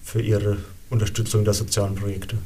[0.03, 0.59] für ihre
[0.91, 2.39] Unterstützung der sozialen Projekte.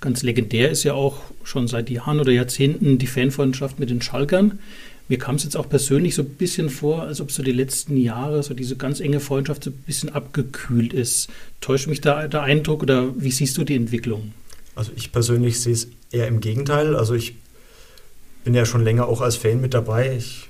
[0.00, 4.58] Ganz legendär ist ja auch schon seit Jahren oder Jahrzehnten die Fanfreundschaft mit den Schalkern.
[5.08, 7.96] Mir kam es jetzt auch persönlich so ein bisschen vor, als ob so die letzten
[7.96, 11.28] Jahre so diese ganz enge Freundschaft so ein bisschen abgekühlt ist.
[11.60, 14.32] Täuscht mich da der Eindruck oder wie siehst du die Entwicklung?
[14.74, 16.96] Also ich persönlich sehe es eher im Gegenteil.
[16.96, 17.34] Also ich
[18.44, 20.16] bin ja schon länger auch als Fan mit dabei.
[20.16, 20.48] Ich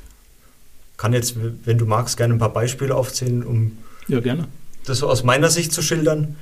[0.97, 1.35] kann jetzt,
[1.65, 3.79] wenn du magst, gerne ein paar Beispiele aufzählen, um
[4.09, 4.47] ja, gerne.
[4.87, 6.37] das so aus meiner Sicht zu schildern.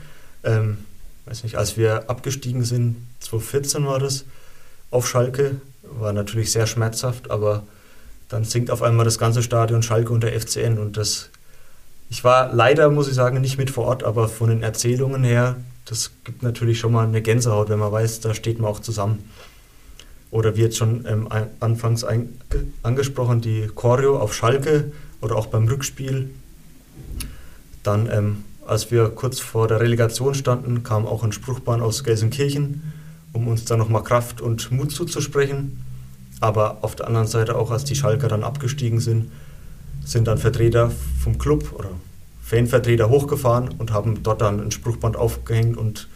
[0.45, 0.79] Ähm,
[1.27, 4.25] weiß nicht, als wir abgestiegen sind, 2014 war das,
[4.91, 7.65] auf Schalke, war natürlich sehr schmerzhaft, aber
[8.29, 11.31] dann singt auf einmal das ganze Stadion Schalke und der FCN und das,
[12.11, 15.57] ich war leider, muss ich sagen, nicht mit vor Ort, aber von den Erzählungen her,
[15.87, 19.29] das gibt natürlich schon mal eine Gänsehaut, wenn man weiß, da steht man auch zusammen.
[20.33, 21.29] Oder wie jetzt schon ähm,
[21.61, 22.31] anfangs ein,
[22.83, 26.31] angesprochen, die Choreo auf Schalke oder auch beim Rückspiel.
[27.83, 32.95] Dann, ähm, als wir kurz vor der Relegation standen, kam auch ein Spruchbahn aus Gelsenkirchen,
[33.35, 35.85] um uns dann nochmal Kraft und Mut zuzusprechen.
[36.41, 39.31] Aber auf der anderen Seite auch, als die Schalker dann abgestiegen sind,
[40.03, 40.91] sind dann Vertreter
[41.23, 41.91] vom Club oder
[42.43, 46.09] Fanvertreter hochgefahren und haben dort dann ein Spruchband aufgehängt und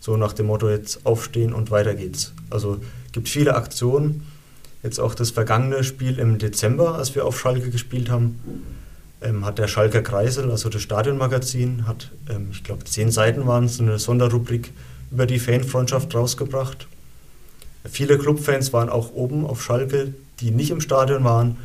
[0.00, 2.32] so nach dem Motto jetzt aufstehen und weiter geht's.
[2.48, 2.78] Also
[3.12, 4.26] gibt viele Aktionen.
[4.82, 8.40] Jetzt auch das vergangene Spiel im Dezember, als wir auf Schalke gespielt haben,
[9.20, 13.64] ähm, hat der Schalker Kreisel, also das Stadionmagazin, hat, ähm, ich glaube, zehn Seiten waren
[13.64, 14.72] es, eine Sonderrubrik
[15.10, 16.86] über die Fanfreundschaft rausgebracht.
[17.84, 21.56] Viele Clubfans waren auch oben auf Schalke, die nicht im Stadion waren,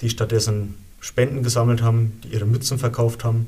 [0.00, 3.46] die stattdessen Spenden gesammelt haben, die ihre Mützen verkauft haben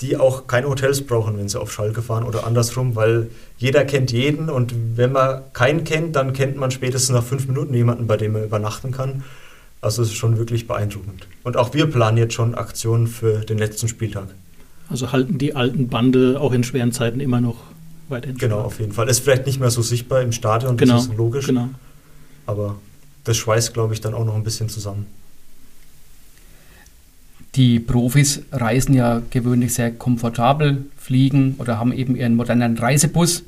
[0.00, 4.12] die auch keine Hotels brauchen, wenn sie auf Schalke fahren oder andersrum, weil jeder kennt
[4.12, 8.16] jeden und wenn man keinen kennt, dann kennt man spätestens nach fünf Minuten jemanden, bei
[8.16, 9.22] dem man übernachten kann.
[9.80, 11.28] Also es ist schon wirklich beeindruckend.
[11.42, 14.28] Und auch wir planen jetzt schon Aktionen für den letzten Spieltag.
[14.88, 17.56] Also halten die alten Bande auch in schweren Zeiten immer noch
[18.08, 19.08] weiterhin Genau, auf jeden Fall.
[19.08, 21.46] Ist vielleicht nicht mehr so sichtbar im Stadion, genau, das ist logisch.
[21.46, 21.68] Genau.
[22.46, 22.76] Aber
[23.24, 25.06] das schweißt, glaube ich, dann auch noch ein bisschen zusammen.
[27.56, 33.44] Die Profis reisen ja gewöhnlich sehr komfortabel, fliegen oder haben eben ihren modernen Reisebus.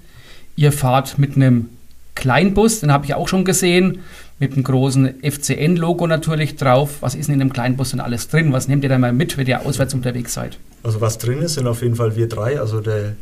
[0.55, 1.71] Ihr fahrt mit einem
[2.15, 3.99] Kleinbus, den habe ich auch schon gesehen,
[4.39, 6.99] mit einem großen FCN-Logo natürlich drauf.
[7.01, 8.53] Was ist denn in dem Kleinbus denn alles drin?
[8.53, 10.59] Was nehmt ihr da mal mit, wenn ihr auswärts unterwegs seid?
[10.83, 13.17] Also was drin ist, sind auf jeden Fall wir drei, also der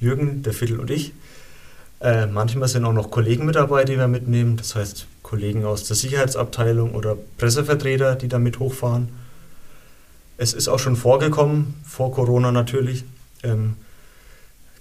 [0.00, 1.12] Jürgen, der Viertel und ich.
[2.00, 4.56] Äh, manchmal sind auch noch Kollegen mit dabei, die wir mitnehmen.
[4.56, 9.08] Das heißt Kollegen aus der Sicherheitsabteilung oder Pressevertreter, die da mit hochfahren.
[10.40, 13.04] Es ist auch schon vorgekommen, vor Corona natürlich.
[13.42, 13.74] Ähm,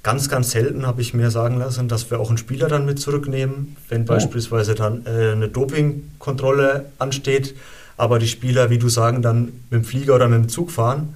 [0.01, 2.99] Ganz, ganz selten habe ich mir sagen lassen, dass wir auch einen Spieler dann mit
[3.01, 4.05] zurücknehmen, wenn oh.
[4.05, 7.53] beispielsweise dann äh, eine Dopingkontrolle ansteht,
[7.97, 11.15] aber die Spieler, wie du sagen, dann mit dem Flieger oder mit dem Zug fahren.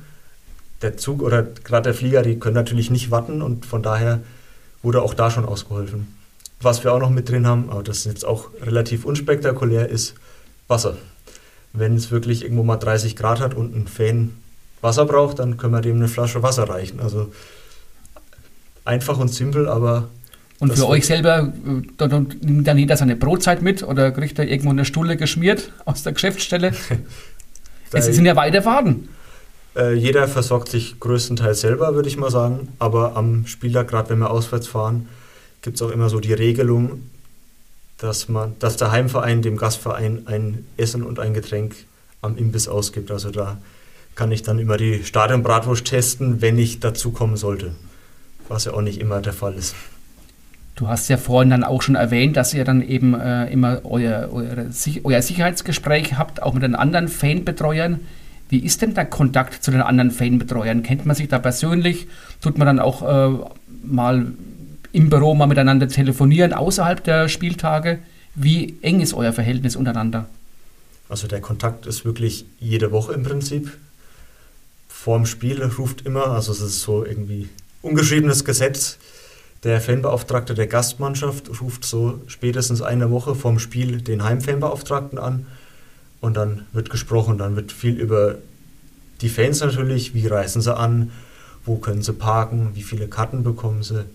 [0.82, 4.20] Der Zug oder gerade der Flieger, die können natürlich nicht warten und von daher
[4.82, 6.14] wurde auch da schon ausgeholfen.
[6.60, 10.16] Was wir auch noch mit drin haben, aber das ist jetzt auch relativ unspektakulär, ist
[10.68, 10.98] Wasser.
[11.74, 14.32] Wenn es wirklich irgendwo mal 30 Grad hat und ein Fan
[14.82, 17.00] Wasser braucht, dann können wir dem eine Flasche Wasser reichen.
[17.00, 17.32] Also
[18.86, 20.10] einfach und simpel, aber.
[20.60, 24.70] Und für euch selber, äh, nimmt dann jeder seine Brotzeit mit oder kriegt er irgendwo
[24.70, 26.74] eine Stulle geschmiert aus der Geschäftsstelle?
[27.92, 29.10] es sind ja weite Faden.
[29.76, 32.70] Äh, jeder versorgt sich größtenteils selber, würde ich mal sagen.
[32.80, 35.08] Aber am Spieler, gerade wenn wir auswärts fahren,
[35.62, 37.10] gibt es auch immer so die Regelung,
[38.04, 41.76] dass, man, dass der Heimverein dem Gastverein ein Essen und ein Getränk
[42.22, 43.12] am Imbiss ausgibt.
[43.12, 43.58] Also da
[44.16, 47.74] kann ich dann immer die Stadionbratwurst testen, wenn ich dazu kommen sollte
[48.50, 49.76] was ja auch nicht immer der Fall ist.
[50.76, 54.30] Du hast ja vorhin dann auch schon erwähnt, dass ihr dann eben äh, immer euer,
[54.32, 54.68] euer,
[55.04, 58.00] euer, Sicherheitsgespräch habt, auch mit den anderen Fanbetreuern.
[58.50, 60.82] Wie ist denn der Kontakt zu den anderen Fanbetreuern?
[60.84, 62.08] Kennt man sich da persönlich?
[62.42, 63.38] Tut man dann auch äh,
[63.84, 64.28] mal
[64.94, 68.00] im Büro mal miteinander telefonieren außerhalb der Spieltage?
[68.36, 70.30] Wie eng ist euer Verhältnis untereinander?
[71.10, 73.76] Also der Kontakt ist wirklich jede Woche im Prinzip.
[74.88, 77.50] Vorm Spiel ruft immer, also es ist so irgendwie
[77.82, 78.98] ungeschriebenes Gesetz.
[79.64, 85.48] Der Fanbeauftragte der Gastmannschaft ruft so spätestens eine Woche vorm Spiel den Heimfanbeauftragten an
[86.22, 87.38] und dann wird gesprochen.
[87.38, 88.38] Dann wird viel über
[89.22, 91.12] die Fans natürlich, wie reisen sie an,
[91.66, 94.06] wo können sie parken, wie viele Karten bekommen sie,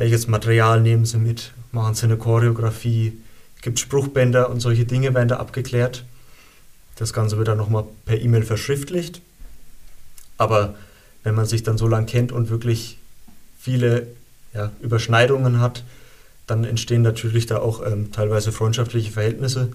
[0.00, 3.18] welches Material nehmen sie mit, machen sie eine Choreografie,
[3.60, 6.06] gibt Spruchbänder und solche Dinge werden da abgeklärt.
[6.96, 9.20] Das Ganze wird dann nochmal per E-Mail verschriftlicht.
[10.38, 10.74] Aber
[11.22, 12.96] wenn man sich dann so lange kennt und wirklich
[13.58, 14.06] viele
[14.54, 15.84] ja, Überschneidungen hat,
[16.46, 19.70] dann entstehen natürlich da auch ähm, teilweise freundschaftliche Verhältnisse,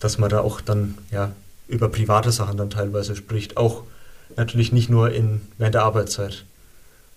[0.00, 1.32] dass man da auch dann ja,
[1.68, 3.58] über private Sachen dann teilweise spricht.
[3.58, 3.82] Auch
[4.36, 6.46] natürlich nicht nur in, während der Arbeitszeit.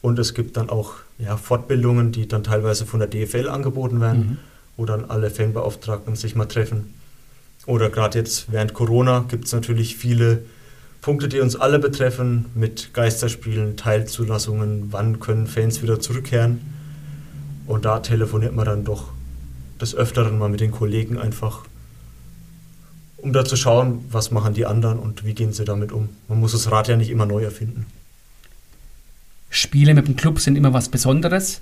[0.02, 4.20] Und es gibt dann auch ja, Fortbildungen, die dann teilweise von der DFL angeboten werden,
[4.20, 4.38] mhm.
[4.78, 6.94] wo dann alle Fanbeauftragten sich mal treffen.
[7.66, 10.44] Oder gerade jetzt während Corona gibt es natürlich viele
[11.02, 16.62] Punkte, die uns alle betreffen, mit Geisterspielen, Teilzulassungen, wann können Fans wieder zurückkehren.
[17.68, 19.12] Und da telefoniert man dann doch
[19.80, 21.66] des Öfteren mal mit den Kollegen einfach,
[23.18, 26.10] um da zu schauen, was machen die anderen und wie gehen sie damit um.
[26.28, 27.86] Man muss das Rad ja nicht immer neu erfinden.
[29.50, 31.62] Spiele mit dem Club sind immer was Besonderes.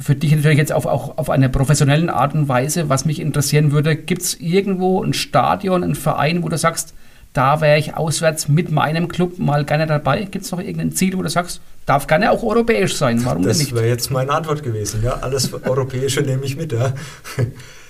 [0.00, 2.88] Für dich natürlich jetzt auf, auch auf einer professionellen Art und Weise.
[2.88, 6.94] Was mich interessieren würde, gibt es irgendwo ein Stadion, einen Verein, wo du sagst,
[7.32, 10.22] da wäre ich auswärts mit meinem Club mal gerne dabei.
[10.22, 13.24] Gibt es noch irgendein Ziel, wo du sagst, darf gerne auch europäisch sein?
[13.24, 13.72] Warum das nicht?
[13.72, 15.02] Das wäre jetzt meine Antwort gewesen.
[15.02, 16.72] Ja, alles Europäische nehme ich mit.
[16.72, 16.92] Ja.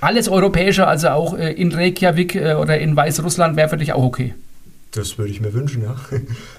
[0.01, 4.03] Alles Europäische, also auch äh, in Reykjavik äh, oder in Weißrussland, wäre für dich auch
[4.03, 4.35] okay.
[4.95, 5.97] Das würde ich mir wünschen, ja.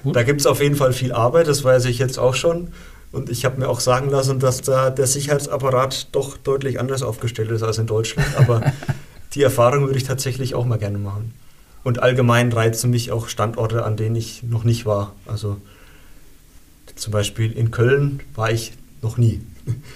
[0.03, 0.15] Gut.
[0.15, 2.69] Da gibt es auf jeden Fall viel Arbeit, das weiß ich jetzt auch schon.
[3.13, 7.49] Und ich habe mir auch sagen lassen, dass da der Sicherheitsapparat doch deutlich anders aufgestellt
[7.49, 8.27] ist als in Deutschland.
[8.37, 8.61] Aber
[9.33, 11.33] die Erfahrung würde ich tatsächlich auch mal gerne machen.
[11.85, 15.13] Und allgemein reizen mich auch Standorte, an denen ich noch nicht war.
[15.27, 15.57] Also
[16.95, 19.39] zum Beispiel in Köln war ich noch nie.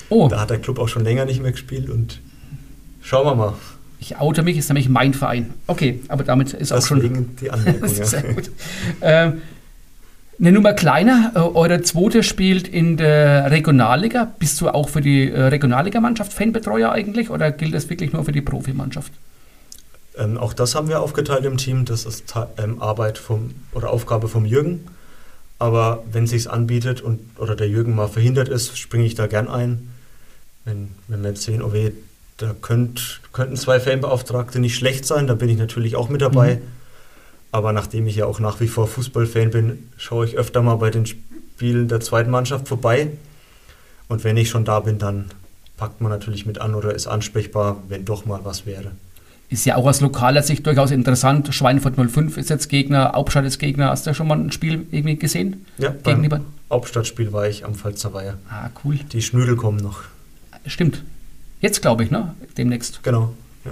[0.09, 0.29] Oh.
[0.29, 2.21] Da hat der Club auch schon länger nicht mehr gespielt und
[3.01, 3.53] schauen wir mal.
[3.99, 5.53] Ich oute mich, ist nämlich mein Verein.
[5.67, 7.35] Okay, aber damit ist auch schon.
[7.41, 7.89] Die Anmerkung.
[7.89, 8.49] Sehr gut.
[9.01, 9.41] Ähm,
[10.39, 14.31] eine Nummer kleiner, äh, eure zweite spielt in der Regionalliga.
[14.39, 18.31] Bist du auch für die äh, Regionalligamannschaft Fanbetreuer eigentlich oder gilt das wirklich nur für
[18.31, 19.11] die Profimannschaft?
[20.17, 21.83] Ähm, auch das haben wir aufgeteilt im Team.
[21.83, 24.85] Das ist ähm, Arbeit vom, oder Aufgabe vom Jürgen.
[25.59, 29.27] Aber wenn es sich anbietet und oder der Jürgen mal verhindert ist, springe ich da
[29.27, 29.89] gern ein.
[30.63, 31.91] Wenn, wenn wir jetzt sehen, oh weh,
[32.39, 36.55] da könnt, könnten zwei Fanbeauftragte nicht schlecht sein, da bin ich natürlich auch mit dabei.
[36.55, 36.61] Mhm.
[37.51, 40.89] Aber nachdem ich ja auch nach wie vor Fußballfan bin, schaue ich öfter mal bei
[40.89, 43.11] den Spielen der zweiten Mannschaft vorbei.
[44.07, 45.25] Und wenn ich schon da bin, dann
[45.77, 48.91] packt man natürlich mit an oder ist ansprechbar, wenn doch mal was wäre.
[49.49, 51.53] Ist ja auch aus lokaler Sicht durchaus interessant.
[51.53, 53.89] Schweinfurt 05 ist jetzt Gegner, Hauptstadt ist Gegner.
[53.89, 55.65] Hast du schon mal ein Spiel irgendwie gesehen?
[55.79, 56.37] Ja, Gegenüber?
[56.37, 58.37] beim Hauptstadtspiel war ich am Pfalzer Weiher.
[58.47, 58.99] Ah, cool.
[59.11, 60.03] Die Schnüdel kommen noch.
[60.67, 61.03] Stimmt.
[61.62, 62.36] Jetzt glaube ich, ne?
[62.57, 63.03] Demnächst.
[63.03, 63.34] Genau.
[63.66, 63.72] Ja.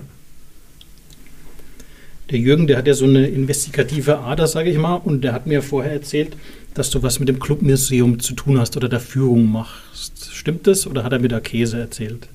[2.31, 5.47] Der Jürgen, der hat ja so eine investigative Ader, sage ich mal, und der hat
[5.47, 6.35] mir vorher erzählt,
[6.73, 10.33] dass du was mit dem Clubmuseum zu tun hast oder der Führung machst.
[10.33, 12.27] Stimmt das oder hat er mir da Käse erzählt?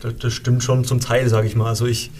[0.00, 1.68] Das, das stimmt schon zum Teil, sage ich mal.
[1.68, 2.10] Also ich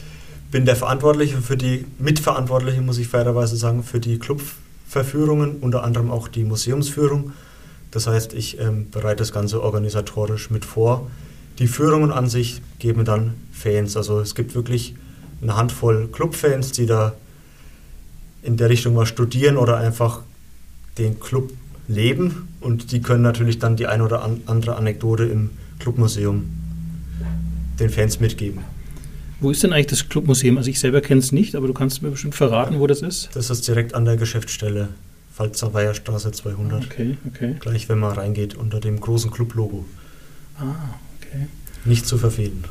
[0.51, 6.11] bin der Verantwortliche für die, Mitverantwortliche, muss ich fairerweise sagen, für die Clubverführungen, unter anderem
[6.11, 7.33] auch die Museumsführung.
[7.91, 11.11] Das heißt, ich ähm, bereite das Ganze organisatorisch mit vor.
[11.59, 13.97] Die Führungen an sich geben dann Fans.
[13.97, 14.95] Also es gibt wirklich
[15.43, 17.15] eine Handvoll Clubfans, die da
[18.43, 20.23] in der Richtung was studieren oder einfach
[20.99, 21.53] den Club
[21.89, 26.45] leben und die können natürlich dann die ein oder an andere Anekdote im Clubmuseum
[27.79, 28.61] den Fans mitgeben.
[29.41, 30.57] Wo ist denn eigentlich das Clubmuseum?
[30.57, 33.29] Also ich selber kenne es nicht, aber du kannst mir bestimmt verraten, wo das ist.
[33.35, 34.89] Das ist direkt an der Geschäftsstelle
[35.35, 36.87] Pfalzer Weiherstraße 200.
[36.87, 37.57] Okay, okay.
[37.61, 39.85] Gleich wenn man reingeht unter dem großen Club-Logo.
[40.59, 40.75] Ah,
[41.27, 41.47] okay.
[41.85, 42.65] Nicht zu verfehlen.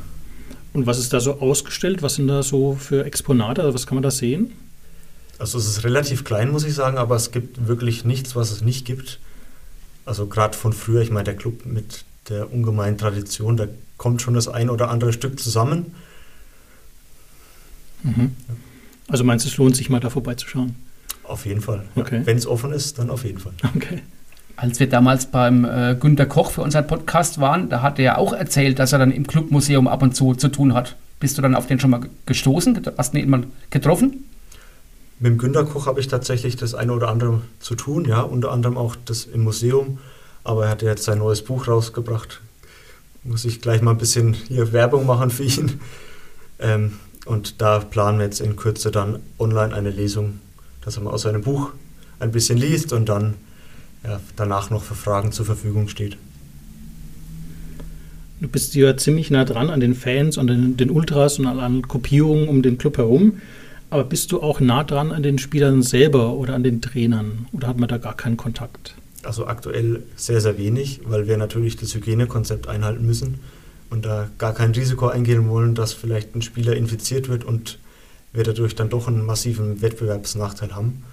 [0.72, 2.02] Und was ist da so ausgestellt?
[2.02, 3.62] Was sind da so für Exponate?
[3.62, 4.52] Also was kann man da sehen?
[5.38, 8.62] Also es ist relativ klein, muss ich sagen, aber es gibt wirklich nichts, was es
[8.62, 9.18] nicht gibt.
[10.04, 14.34] Also gerade von früher, ich meine, der Club mit der ungemeinen Tradition, da kommt schon
[14.34, 15.94] das ein oder andere Stück zusammen.
[18.02, 18.36] Mhm.
[19.08, 20.76] Also meinst du, es lohnt sich mal da vorbeizuschauen?
[21.22, 21.84] Auf jeden Fall.
[21.96, 22.18] Okay.
[22.18, 23.52] Ja, Wenn es offen ist, dann auf jeden Fall.
[23.74, 24.02] Okay.
[24.56, 28.16] Als wir damals beim äh, Günter Koch für unseren Podcast waren, da hat er ja
[28.16, 30.96] auch erzählt, dass er dann im Clubmuseum ab und zu zu tun hat.
[31.20, 32.80] Bist du dann auf den schon mal gestoßen?
[32.96, 34.24] Hast du ihn mal getroffen?
[35.18, 38.50] Mit dem Günter Koch habe ich tatsächlich das eine oder andere zu tun, ja, unter
[38.50, 39.98] anderem auch das im Museum.
[40.44, 42.40] Aber er hat ja jetzt sein neues Buch rausgebracht.
[43.24, 45.80] Muss ich gleich mal ein bisschen hier Werbung machen für ihn.
[46.58, 46.92] Ähm,
[47.26, 50.40] und da planen wir jetzt in Kürze dann online eine Lesung,
[50.82, 51.72] dass er mal aus seinem Buch
[52.20, 53.34] ein bisschen liest und dann
[54.06, 56.16] ja, danach noch für Fragen zur Verfügung steht.
[58.40, 61.82] Du bist ja ziemlich nah dran an den Fans und den, den Ultras und an
[61.82, 63.40] Gruppierungen um den Club herum.
[63.88, 67.46] Aber bist du auch nah dran an den Spielern selber oder an den Trainern?
[67.52, 68.94] Oder hat man da gar keinen Kontakt?
[69.22, 73.40] Also aktuell sehr, sehr wenig, weil wir natürlich das Hygienekonzept einhalten müssen
[73.88, 77.78] und da gar kein Risiko eingehen wollen, dass vielleicht ein Spieler infiziert wird und
[78.32, 81.04] wir dadurch dann doch einen massiven Wettbewerbsnachteil haben.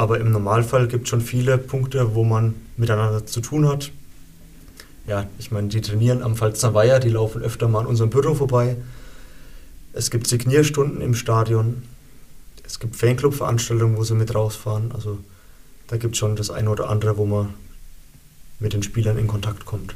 [0.00, 3.92] Aber im Normalfall gibt es schon viele Punkte, wo man miteinander zu tun hat.
[5.06, 8.34] Ja, ich meine, die trainieren am Pfalzer Weiher, die laufen öfter mal an unserem Büro
[8.34, 8.78] vorbei.
[9.92, 11.82] Es gibt Signierstunden im Stadion.
[12.64, 14.90] Es gibt Fanclub-Veranstaltungen, wo sie mit rausfahren.
[14.92, 15.18] Also
[15.88, 17.52] da gibt es schon das eine oder andere, wo man
[18.58, 19.94] mit den Spielern in Kontakt kommt.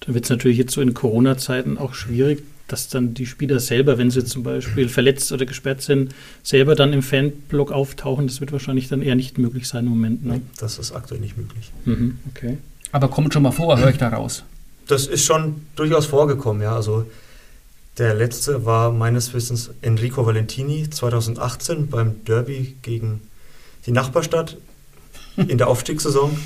[0.00, 3.98] Dann wird es natürlich jetzt so in Corona-Zeiten auch schwierig, dass dann die Spieler selber,
[3.98, 8.26] wenn sie zum Beispiel verletzt oder gesperrt sind, selber dann im Fanblock auftauchen.
[8.26, 10.24] Das wird wahrscheinlich dann eher nicht möglich sein im Moment.
[10.24, 10.40] Ne?
[10.58, 11.70] Das ist aktuell nicht möglich.
[11.84, 12.58] Mhm, okay.
[12.92, 14.44] Aber kommt schon mal vor, höre ich da raus.
[14.86, 16.74] Das ist schon durchaus vorgekommen, ja.
[16.74, 17.06] Also
[17.98, 23.22] der letzte war meines Wissens Enrico Valentini 2018 beim Derby gegen
[23.86, 24.56] die Nachbarstadt
[25.36, 26.36] in der Aufstiegssaison.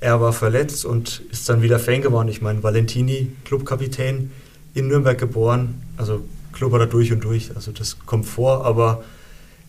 [0.00, 2.28] Er war verletzt und ist dann wieder Fan geworden.
[2.28, 4.30] Ich meine, Valentini, Clubkapitän,
[4.78, 9.04] in Nürnberg geboren, also Klubberer durch und durch, also das kommt vor, aber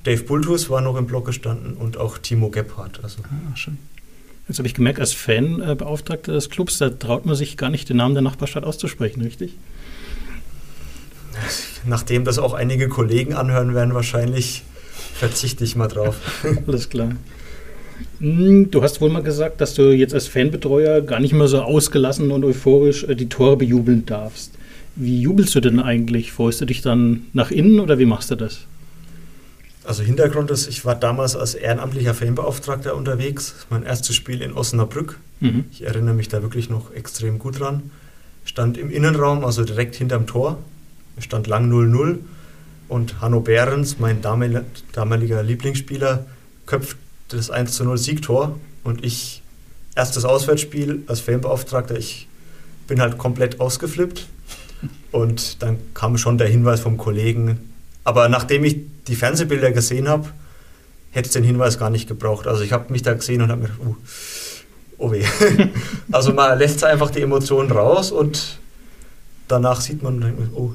[0.03, 3.01] Dave Bultus war noch im Block gestanden und auch Timo Gebhardt.
[3.03, 3.19] Also.
[3.23, 3.77] Ah, schön.
[4.47, 7.97] Jetzt habe ich gemerkt, als Fanbeauftragter des Clubs, da traut man sich gar nicht, den
[7.97, 9.55] Namen der Nachbarstadt auszusprechen, richtig?
[11.85, 14.63] Nachdem das auch einige Kollegen anhören werden, wahrscheinlich
[15.13, 16.15] verzichte ich mal drauf.
[16.67, 17.11] Alles klar.
[18.19, 21.61] Hm, Du hast wohl mal gesagt, dass du jetzt als Fanbetreuer gar nicht mehr so
[21.61, 24.53] ausgelassen und euphorisch äh, die Tore bejubeln darfst.
[24.95, 26.31] Wie jubelst du denn eigentlich?
[26.31, 28.59] Freust du dich dann nach innen oder wie machst du das?
[29.85, 33.55] Also Hintergrund ist, ich war damals als ehrenamtlicher Fanbeauftragter unterwegs.
[33.69, 35.17] Mein erstes Spiel in Osnabrück.
[35.39, 35.65] Mhm.
[35.71, 37.89] Ich erinnere mich da wirklich noch extrem gut dran.
[38.45, 40.57] Stand im Innenraum, also direkt hinterm Tor.
[41.19, 42.17] Stand lang 0-0.
[42.87, 46.25] Und Hanno Behrens, mein damal- damaliger Lieblingsspieler,
[46.65, 46.97] köpft
[47.29, 48.59] das 1-0 Siegtor.
[48.83, 49.41] Und ich,
[49.95, 52.27] erstes Auswärtsspiel als Fanbeauftragter, ich
[52.87, 54.27] bin halt komplett ausgeflippt.
[55.11, 57.73] Und dann kam schon der Hinweis vom Kollegen.
[58.03, 58.77] Aber nachdem ich
[59.07, 60.29] die Fernsehbilder gesehen habe,
[61.11, 62.47] hätte es den Hinweis gar nicht gebraucht.
[62.47, 63.95] Also ich habe mich da gesehen und habe mir gedacht, uh,
[64.97, 65.25] oh weh.
[66.11, 68.59] also man lässt einfach die Emotionen raus und
[69.47, 70.73] danach sieht man, oh,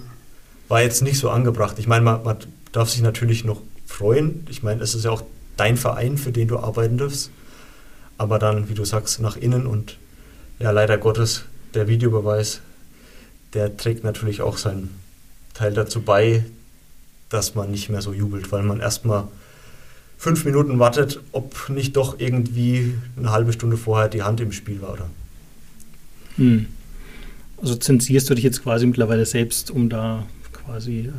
[0.68, 1.78] war jetzt nicht so angebracht.
[1.78, 2.36] Ich meine, man, man
[2.72, 4.46] darf sich natürlich noch freuen.
[4.50, 5.22] Ich meine, es ist ja auch
[5.56, 7.30] dein Verein, für den du arbeiten darfst.
[8.18, 9.98] Aber dann, wie du sagst, nach innen und
[10.58, 11.44] ja, leider Gottes,
[11.74, 12.60] der Videobeweis,
[13.54, 14.90] der trägt natürlich auch seinen
[15.54, 16.44] Teil dazu bei,
[17.28, 19.28] dass man nicht mehr so jubelt, weil man erstmal
[20.18, 24.80] fünf Minuten wartet, ob nicht doch irgendwie eine halbe Stunde vorher die Hand im Spiel
[24.80, 24.92] war.
[24.94, 25.10] Oder?
[26.36, 26.66] Hm.
[27.60, 31.10] Also zensierst du dich jetzt quasi mittlerweile selbst, um da quasi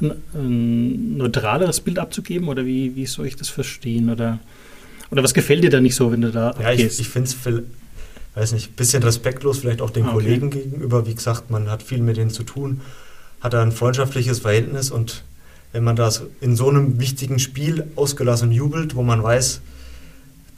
[0.00, 2.48] äh, ein, ein, neutraleres Bild abzugeben?
[2.48, 4.10] Oder wie, wie soll ich das verstehen?
[4.10, 4.38] Oder,
[5.10, 7.00] oder was gefällt dir da nicht so, wenn du da ja, abgehst?
[7.00, 7.34] Ich, ich finde es
[8.34, 10.14] weiß nicht, ein bisschen respektlos vielleicht auch den ah, okay.
[10.14, 11.06] Kollegen gegenüber.
[11.06, 12.80] Wie gesagt, man hat viel mit denen zu tun,
[13.40, 15.24] hat ein freundschaftliches Verhältnis und
[15.72, 19.60] wenn man das in so einem wichtigen Spiel ausgelassen jubelt, wo man weiß,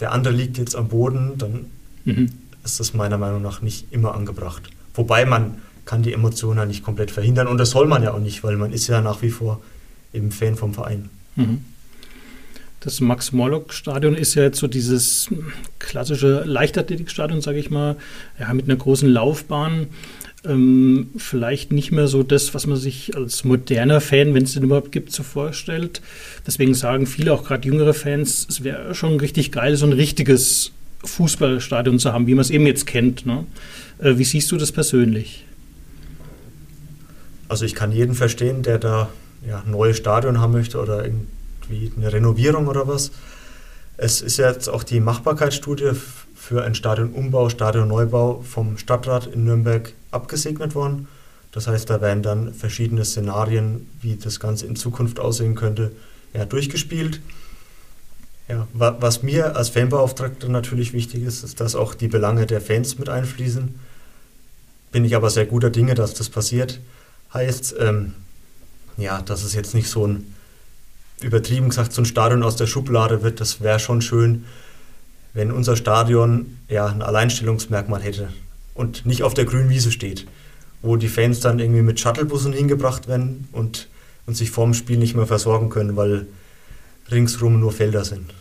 [0.01, 1.67] der andere liegt jetzt am Boden, dann
[2.05, 2.31] mhm.
[2.65, 4.71] ist das meiner Meinung nach nicht immer angebracht.
[4.95, 8.21] Wobei man kann die Emotionen ja nicht komplett verhindern und das soll man ja auch
[8.21, 9.61] nicht, weil man ist ja nach wie vor
[10.15, 11.11] eben Fan vom Verein.
[11.37, 11.65] Mhm.
[12.85, 15.29] Das Max-Morlock-Stadion ist ja jetzt so dieses
[15.79, 17.97] klassische Leichtathletikstadion, sage ich mal,
[18.41, 19.87] ja, mit einer großen Laufbahn.
[20.45, 24.65] Ähm, vielleicht nicht mehr so das, was man sich als moderner Fan, wenn es den
[24.65, 26.03] überhaupt gibt, so vorstellt.
[26.45, 30.73] Deswegen sagen viele, auch gerade jüngere Fans, es wäre schon richtig geil, so ein richtiges
[31.05, 33.25] Fußballstadion zu haben, wie man es eben jetzt kennt.
[33.25, 33.47] Ne?
[34.01, 35.45] Äh, wie siehst du das persönlich?
[37.49, 39.09] Also ich kann jeden verstehen, der da
[39.47, 41.05] ja, ein neues Stadion haben möchte oder
[41.73, 43.11] irgendwie eine Renovierung oder was.
[43.97, 45.93] Es ist jetzt auch die Machbarkeitsstudie
[46.35, 51.09] für einen Stadionumbau, Stadionneubau vom Stadtrat in Nürnberg abgesegnet worden.
[51.53, 55.93] Das heißt, da werden dann verschiedene Szenarien, wie das Ganze in Zukunft aussehen könnte,
[56.33, 57.21] ja, durchgespielt.
[58.49, 62.99] Ja, was mir als Fanbeauftragter natürlich wichtig ist, ist, dass auch die Belange der Fans
[62.99, 63.75] mit einfließen.
[64.91, 66.81] Bin ich aber sehr guter Dinge, dass das passiert.
[67.33, 68.15] Heißt, ähm,
[68.97, 70.35] ja, dass es jetzt nicht so ein,
[71.25, 73.41] übertrieben gesagt, so ein Stadion aus der Schublade wird.
[73.41, 74.45] Das wäre schon schön,
[75.35, 78.29] wenn unser Stadion ja ein Alleinstellungsmerkmal hätte
[78.75, 80.27] und nicht auf der grünen Wiese steht,
[80.83, 83.89] wo die Fans dann irgendwie mit Shuttlebussen hingebracht werden und,
[84.27, 86.27] und sich vorm Spiel nicht mehr versorgen können, weil
[87.11, 88.33] ringsrum nur Felder sind.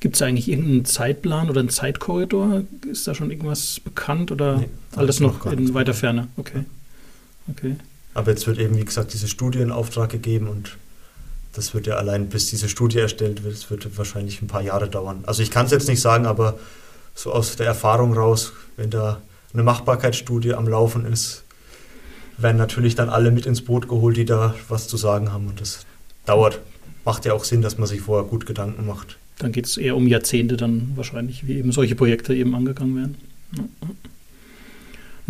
[0.00, 2.62] Gibt es eigentlich irgendeinen Zeitplan oder einen Zeitkorridor?
[2.90, 6.28] Ist da schon irgendwas bekannt oder nee, alles noch, noch in weiter Ferne?
[6.38, 6.64] Okay.
[7.50, 7.76] okay.
[8.14, 10.78] Aber jetzt wird eben, wie gesagt, diese Studie in Auftrag gegeben und
[11.52, 14.88] das wird ja allein, bis diese Studie erstellt wird, das wird wahrscheinlich ein paar Jahre
[14.88, 15.24] dauern.
[15.26, 16.58] Also ich kann es jetzt nicht sagen, aber
[17.14, 19.20] so aus der Erfahrung raus, wenn da
[19.52, 21.44] eine Machbarkeitsstudie am Laufen ist,
[22.38, 25.48] werden natürlich dann alle mit ins Boot geholt, die da was zu sagen haben.
[25.48, 25.86] Und das
[26.24, 26.60] dauert.
[27.04, 29.16] Macht ja auch Sinn, dass man sich vorher gut Gedanken macht.
[29.38, 33.16] Dann geht es eher um Jahrzehnte dann wahrscheinlich, wie eben solche Projekte eben angegangen werden.
[33.56, 33.64] Ja.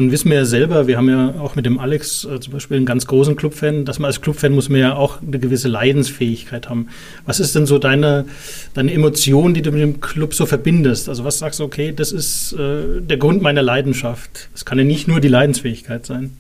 [0.01, 2.79] Nun wissen wir ja selber, wir haben ja auch mit dem Alex äh, zum Beispiel
[2.79, 6.71] einen ganz großen Clubfan, dass man als Clubfan muss man ja auch eine gewisse Leidensfähigkeit
[6.71, 6.89] haben.
[7.27, 8.25] Was ist denn so deine,
[8.73, 11.11] deine Emotion, die du mit dem Club so verbindest?
[11.11, 14.49] Also was sagst du, okay, das ist äh, der Grund meiner Leidenschaft.
[14.55, 16.35] Das kann ja nicht nur die Leidensfähigkeit sein.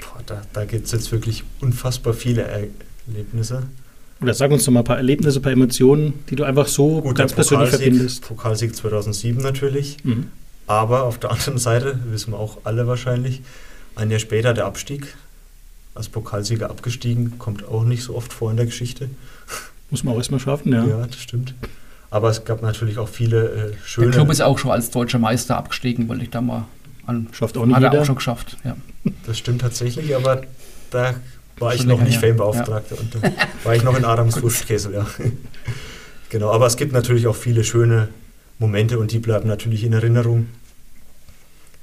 [0.00, 3.62] Boah, da da gibt es jetzt wirklich unfassbar viele Erlebnisse.
[4.20, 7.00] Oder sag uns doch mal ein paar Erlebnisse, ein paar Emotionen, die du einfach so
[7.00, 8.28] Gut, ganz persönlich verbindest.
[8.28, 9.96] Pokalsieg 2007 natürlich.
[10.04, 10.26] Mhm.
[10.70, 13.42] Aber auf der anderen Seite, wissen wir auch alle wahrscheinlich,
[13.96, 15.16] ein Jahr später der Abstieg.
[15.96, 19.10] Als Pokalsieger abgestiegen, kommt auch nicht so oft vor in der Geschichte.
[19.90, 20.84] Muss man auch erstmal schaffen, ja.
[20.84, 21.54] Ja, das stimmt.
[22.10, 24.12] Aber es gab natürlich auch viele äh, schöne.
[24.12, 26.68] Der Club ist auch schon als deutscher Meister abgestiegen, wollte ich da mal
[27.04, 27.26] an.
[27.32, 28.76] Schafft auch nicht Hat er auch schon geschafft, ja.
[29.26, 30.42] Das stimmt tatsächlich, aber
[30.92, 31.16] da
[31.58, 33.00] war ich noch nicht Fanbeauftragter ja.
[33.00, 33.32] und da
[33.64, 35.06] war ich noch in Adams Wurstkessel, ja.
[36.28, 38.06] genau, aber es gibt natürlich auch viele schöne
[38.60, 40.46] Momente und die bleiben natürlich in Erinnerung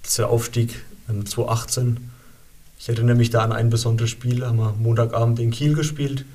[0.08, 2.10] dieser Aufstieg 2018.
[2.80, 6.26] Ich erinnere mich da an ein besonderes Spiel, haben wir Montagabend in Kiel gespielt.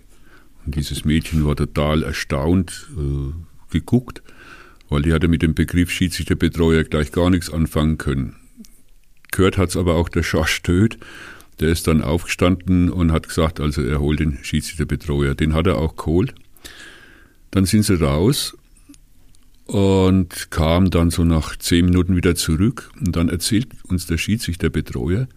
[0.65, 3.33] Und dieses Mädchen war total erstaunt, äh,
[3.71, 4.23] geguckt,
[4.89, 8.35] weil die hatte mit dem Begriff Schiedsrichterbetreuer gleich gar nichts anfangen können.
[9.31, 10.97] Gehört hat's aber auch der Schorsch Töd,
[11.59, 15.35] der ist dann aufgestanden und hat gesagt, also er holt den Schiedsrichterbetreuer.
[15.35, 16.33] Den hat er auch geholt.
[17.51, 18.57] Dann sind sie raus
[19.65, 25.27] und kam dann so nach zehn Minuten wieder zurück und dann erzählt uns der Schiedsrichterbetreuer,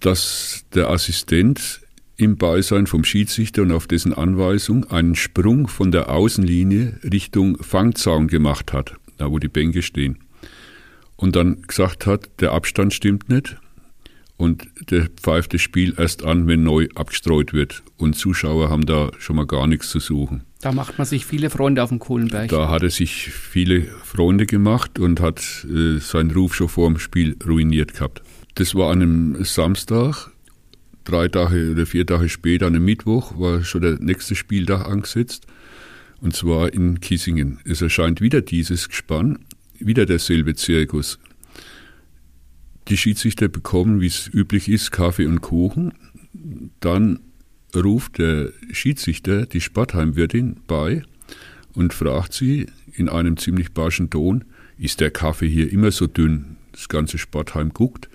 [0.00, 1.80] dass der Assistent
[2.16, 8.28] im Beisein vom Schiedsrichter und auf dessen Anweisung einen Sprung von der Außenlinie Richtung Fangzaun
[8.28, 10.18] gemacht hat, da wo die Bänke stehen.
[11.16, 13.56] Und dann gesagt hat, der Abstand stimmt nicht
[14.36, 17.82] und der pfeift das Spiel erst an, wenn neu abgestreut wird.
[17.98, 20.42] Und Zuschauer haben da schon mal gar nichts zu suchen.
[20.62, 22.48] Da macht man sich viele Freunde auf dem Kohlenberg.
[22.48, 26.98] Da hat er sich viele Freunde gemacht und hat äh, seinen Ruf schon vor dem
[26.98, 28.22] Spiel ruiniert gehabt.
[28.60, 30.30] Das war an einem Samstag,
[31.04, 35.46] drei Tage oder vier Tage später, an einem Mittwoch, war schon der nächste Spieltag angesetzt.
[36.20, 37.60] Und zwar in Kissingen.
[37.64, 39.38] Es erscheint wieder dieses Gespann,
[39.78, 41.18] wieder derselbe Zirkus.
[42.88, 45.94] Die Schiedsrichter bekommen, wie es üblich ist, Kaffee und Kuchen.
[46.80, 47.20] Dann
[47.74, 51.02] ruft der Schiedsrichter die Sportheimwirtin bei
[51.72, 54.44] und fragt sie in einem ziemlich barschen Ton,
[54.76, 56.56] ist der Kaffee hier immer so dünn?
[56.72, 58.09] Das ganze Sportheim guckt,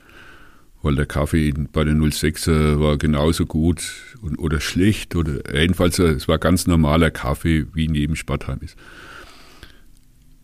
[0.85, 3.81] weil der Kaffee bei der 06er war genauso gut
[4.37, 8.77] oder schlecht oder jedenfalls es war ganz normaler Kaffee, wie in jedem Sportheim ist.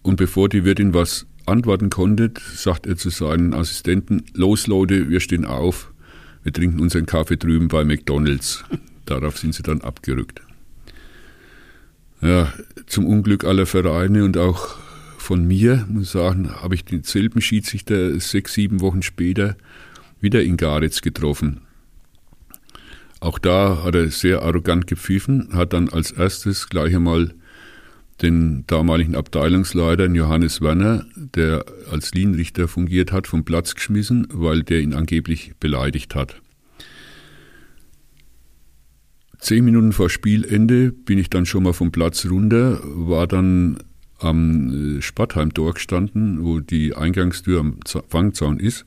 [0.01, 5.19] Und bevor die Wirtin was antworten konnte, sagt er zu seinen Assistenten, los Leute, wir
[5.19, 5.93] stehen auf,
[6.41, 8.63] wir trinken unseren Kaffee drüben bei McDonald's.
[9.05, 10.41] Darauf sind sie dann abgerückt.
[12.23, 12.51] Ja,
[12.87, 14.75] zum Unglück aller Vereine und auch
[15.19, 19.55] von mir, muss ich sagen, habe ich denselben Schiedsrichter sechs, sieben Wochen später
[20.21, 21.61] wieder in Garitz getroffen.
[23.19, 27.33] Auch da hat er sehr arrogant gepfiffen, hat dann als erstes gleich einmal
[28.21, 34.81] den damaligen Abteilungsleiter Johannes Werner, der als Linienrichter fungiert hat, vom Platz geschmissen, weil der
[34.81, 36.41] ihn angeblich beleidigt hat.
[39.39, 43.79] Zehn Minuten vor Spielende bin ich dann schon mal vom Platz runter, war dann
[44.19, 48.85] am äh, Spattheim-Tor gestanden, wo die Eingangstür am Fangzaun ist,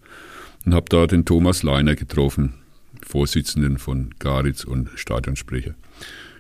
[0.65, 2.55] und habe da den Thomas Leiner getroffen,
[3.03, 5.75] Vorsitzenden von Garitz und Stadionsprecher.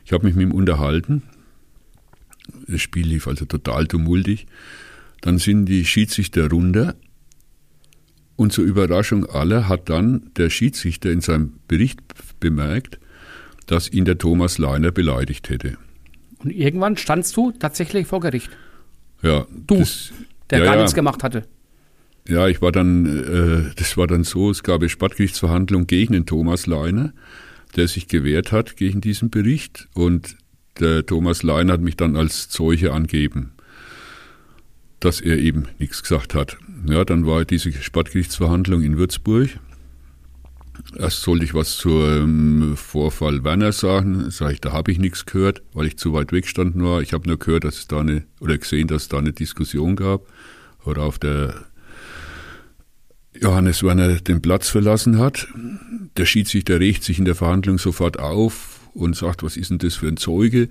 [0.05, 1.23] Ich habe mich mit ihm unterhalten.
[2.67, 4.47] Das Spiel lief also total tumultig.
[5.21, 6.95] Dann sind die Schiedsrichter runter
[8.37, 12.01] und zur Überraschung aller hat dann der Schiedsrichter in seinem Bericht
[12.41, 12.99] bemerkt,
[13.67, 15.79] dass ihn der Thomas Leiner beleidigt hätte.
[16.39, 18.51] Und irgendwann standst du tatsächlich vor Gericht.
[19.23, 19.47] Ja.
[19.67, 20.13] Du, das,
[20.51, 20.81] der ja, gar ja.
[20.83, 21.47] nichts gemacht hatte.
[22.27, 26.27] Ja, ich war dann, äh, das war dann so, es gab eine Sportgerichtsverhandlung gegen den
[26.27, 27.13] Thomas Leiner,
[27.77, 30.37] der sich gewehrt hat gegen diesen Bericht und
[30.81, 33.53] der Thomas Leiner hat mich dann als Zeuge angeben,
[35.01, 36.57] dass er eben nichts gesagt hat.
[36.89, 39.51] Ja, dann war diese Sportgerichtsverhandlung in Würzburg
[40.97, 44.31] Erst sollte ich was zum Vorfall Werner sagen.
[44.31, 47.01] Sag ich, da habe ich nichts gehört, weil ich zu weit weg stand nur.
[47.01, 49.97] Ich habe nur gehört, dass es da eine, oder gesehen, dass es da eine Diskussion
[49.97, 50.23] gab,
[50.85, 51.67] worauf der
[53.41, 55.49] Johannes Werner den Platz verlassen hat.
[56.17, 59.95] Der Schiedsrichter regt sich in der Verhandlung sofort auf und sagt, was ist denn das
[59.97, 60.69] für ein Zeuge?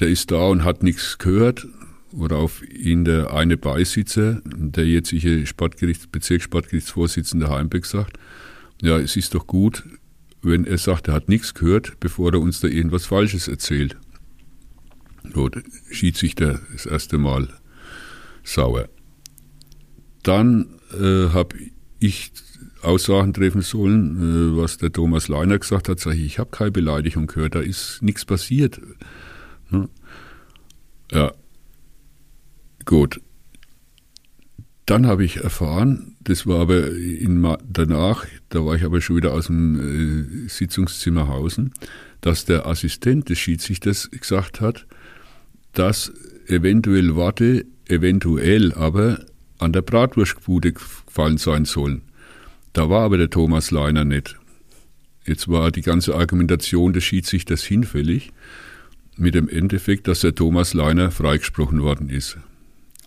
[0.00, 1.66] Der ist da und hat nichts gehört,
[2.10, 8.18] worauf ihn der eine Beisitzer, der jetzige Sportgerichts, Bezirkssportgerichtsvorsitzende Heimbeck sagt,
[8.82, 9.84] ja, es ist doch gut,
[10.42, 13.96] wenn er sagt, er hat nichts gehört, bevor er uns da irgendwas Falsches erzählt.
[15.90, 17.48] Schied sich der das erste Mal
[18.44, 18.88] sauer.
[20.22, 21.56] Dann äh, habe
[21.98, 22.32] ich
[22.82, 26.70] Aussagen treffen sollen, äh, was der Thomas Leiner gesagt hat, sage ich, ich habe keine
[26.70, 28.80] Beleidigung gehört, da ist nichts passiert.
[29.70, 29.88] Ne?
[31.10, 31.32] Ja,
[32.84, 33.20] gut.
[34.86, 36.88] Dann habe ich erfahren, das war aber
[37.68, 41.74] danach, da war ich aber schon wieder aus dem äh, Sitzungszimmer Hausen,
[42.22, 44.86] dass der Assistent des Schiedsrichters gesagt hat,
[45.72, 46.12] dass
[46.46, 49.24] eventuell Worte, eventuell aber
[49.58, 52.02] an der Bratwurstbude gefallen sein sollen.
[52.72, 54.36] Da war aber der Thomas Leiner nicht.
[55.26, 58.30] Jetzt war die ganze Argumentation des Schiedsrichters hinfällig,
[59.16, 62.38] mit dem Endeffekt, dass der Thomas Leiner freigesprochen worden ist.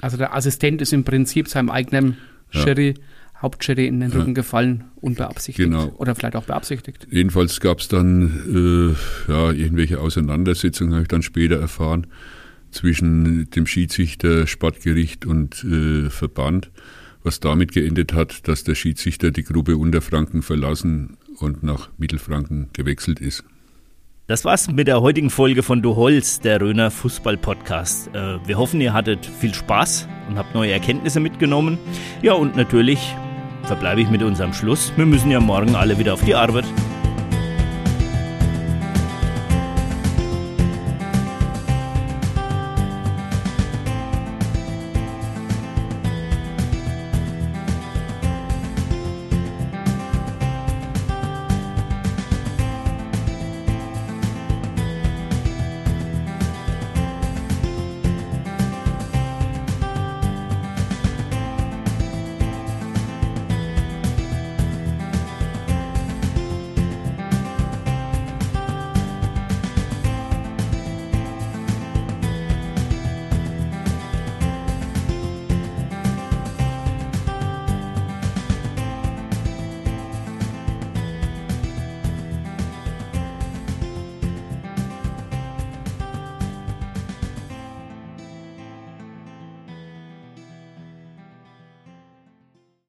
[0.02, 2.18] Also der Assistent ist im Prinzip seinem eigenen
[2.52, 2.62] Ja.
[2.62, 2.95] Sherry,
[3.41, 4.18] Hauptsherry in den Ja.
[4.20, 5.70] Rücken gefallen, unbeabsichtigt.
[5.70, 5.88] Genau.
[5.97, 7.08] Oder vielleicht auch beabsichtigt.
[7.10, 8.95] Jedenfalls gab es dann
[9.28, 12.08] äh, ja, irgendwelche Auseinandersetzungen, habe ich dann später erfahren,
[12.72, 16.72] zwischen dem Schiedsrichter, Sportgericht und äh, Verband,
[17.24, 23.19] was damit geendet hat, dass der Schiedsrichter die Gruppe Unterfranken verlassen und nach Mittelfranken gewechselt
[23.19, 23.43] ist.
[24.28, 28.07] Das war's mit der heutigen Folge von Du Holz, der Röner Fußball Podcast.
[28.15, 31.78] Äh, wir hoffen, ihr hattet viel Spaß und habt neue Erkenntnisse mitgenommen.
[32.22, 33.13] Ja, und natürlich
[33.63, 34.93] verbleibe ich mit unserem Schluss.
[34.95, 36.65] Wir müssen ja morgen alle wieder auf die Arbeit.